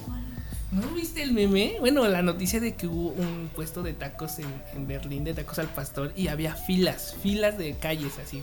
[0.75, 1.77] ¿No viste el meme?
[1.79, 5.61] Bueno, la noticia de que hubo un puesto de tacos en, en Berlín, de tacos
[5.61, 8.43] al pastor, y había filas, filas de calles así.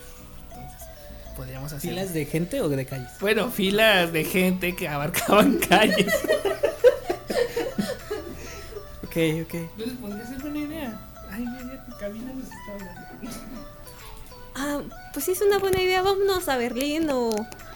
[0.50, 0.88] Entonces,
[1.36, 1.90] podríamos hacer.
[1.90, 3.10] ¿Filas de gente o de calles?
[3.20, 6.14] Bueno, filas de gente que abarcaban calles.
[9.04, 9.54] Ok, ok.
[9.54, 11.02] Entonces podría ser buena idea.
[11.30, 13.02] Ay, mira, tu cabina nos está hablando.
[14.56, 17.32] Ah, pues sí es una buena idea, vámonos a Berlín o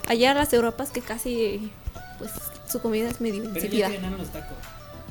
[0.08, 1.72] allá a las Europas que casi,
[2.18, 2.32] pues
[2.68, 3.90] su comida es medio insípida.
[3.90, 4.58] los tacos.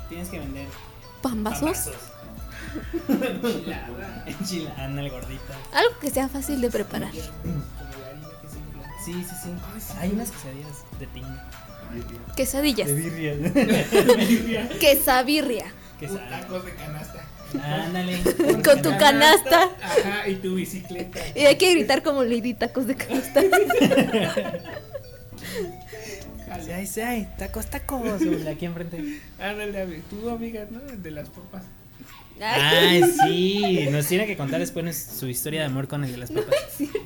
[0.09, 0.67] Tienes que vender
[1.23, 1.89] ¿Pambazos?
[3.09, 4.25] Enchilada.
[4.27, 5.55] Enchilada, ándale, gordita.
[5.73, 7.11] Algo que sea fácil de preparar.
[9.05, 9.51] Sí, sí, sí.
[9.99, 11.49] Hay unas quesadillas de tinga.
[12.37, 12.95] Quesadillas.
[12.95, 14.69] birria.
[14.81, 15.73] Quesabirria.
[16.29, 17.25] Tacos de canasta.
[17.63, 18.21] Ándale.
[18.65, 19.71] Con tu canasta.
[19.83, 21.21] Ajá, y tu bicicleta.
[21.35, 23.43] Y hay que gritar como Lady Tacos de canasta.
[26.65, 28.23] Sí, ay, sí, ay, tacos, tacos.
[28.51, 29.21] Aquí enfrente.
[29.39, 30.81] Ándale, amiga, tu amiga, ¿no?
[30.91, 31.63] El de las papas.
[32.41, 33.89] Ay, sí.
[33.91, 36.55] Nos tiene que contar después su historia de amor con el de las papas.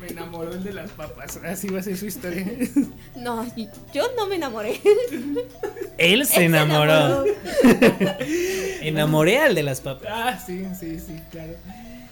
[0.01, 1.39] Me enamoró el de las papas.
[1.45, 2.47] Así va a ser su historia.
[3.17, 3.45] No,
[3.93, 4.81] yo no me enamoré.
[5.99, 7.25] Él se enamoró.
[8.81, 10.09] Enamoré al de las papas.
[10.11, 11.55] ah, sí, sí, sí, claro.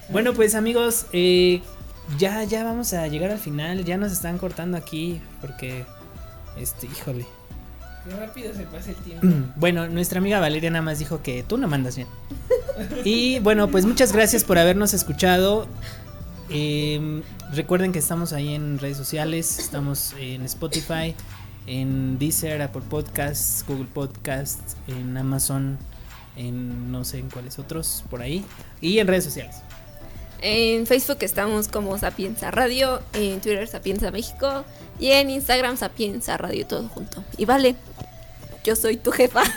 [0.09, 1.63] Bueno, pues amigos, eh,
[2.19, 3.85] ya, ya vamos a llegar al final.
[3.85, 5.85] Ya nos están cortando aquí porque,
[6.57, 7.27] este, híjole.
[8.09, 9.27] Qué rápido se pasa el tiempo.
[9.57, 12.09] Bueno, nuestra amiga Valeria nada más dijo que tú no mandas bien.
[13.05, 15.67] Y bueno, pues muchas gracias por habernos escuchado.
[16.51, 21.15] Eh, recuerden que estamos ahí en redes sociales, estamos en Spotify,
[21.67, 25.77] en Deezer, Apple Podcasts, Google Podcasts, en Amazon,
[26.37, 28.45] en no sé en cuáles otros por ahí
[28.81, 29.57] y en redes sociales.
[30.41, 34.65] En Facebook estamos como Sapienza Radio, en Twitter Sapienza México
[34.99, 37.25] y en Instagram Sapienza Radio todo junto.
[37.37, 37.77] Y vale,
[38.65, 39.43] yo soy tu jefa.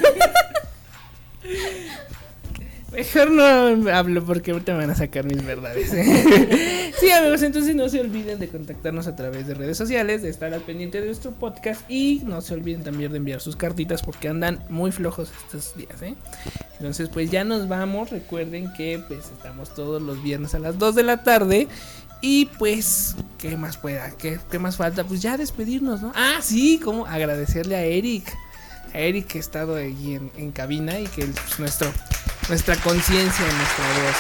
[2.92, 5.94] Mejor no hablo porque ahorita me van a sacar mis verdades.
[5.94, 6.92] ¿eh?
[7.00, 10.54] sí, amigos, entonces no se olviden de contactarnos a través de redes sociales, de estar
[10.54, 14.28] al pendiente de nuestro podcast y no se olviden también de enviar sus cartitas porque
[14.28, 16.16] andan muy flojos estos días, ¿eh?
[16.80, 18.10] Entonces, pues ya nos vamos.
[18.10, 21.68] Recuerden que pues estamos todos los viernes a las 2 de la tarde.
[22.22, 24.12] Y pues, ¿qué más pueda?
[24.12, 25.06] ¿Qué, qué más falta?
[25.06, 26.12] Pues ya despedirnos, ¿no?
[26.16, 28.36] Ah, sí, como agradecerle a Eric.
[28.94, 31.94] A Eric que ha estado allí en, en cabina y que es pues, nuestro
[32.50, 34.16] nuestra conciencia en nuestra voz.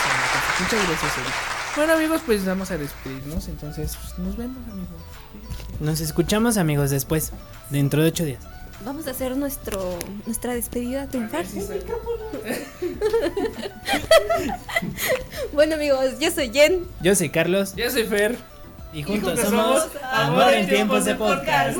[0.59, 1.33] Muchas gracias, Eric.
[1.75, 3.47] Bueno, amigos, pues vamos a despedirnos.
[3.47, 5.01] Entonces, pues, nos vemos, amigos.
[5.79, 7.31] Nos escuchamos amigos después,
[7.69, 8.43] dentro de ocho días.
[8.85, 11.45] Vamos a hacer nuestro nuestra despedida triunfal.
[15.53, 16.87] bueno amigos, yo soy Jen.
[17.01, 18.37] Yo soy Carlos Yo soy Fer.
[18.93, 21.77] y juntos juntos somos somos Amor en tiempos de podcast.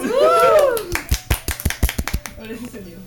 [2.37, 2.97] Ahora sí salió.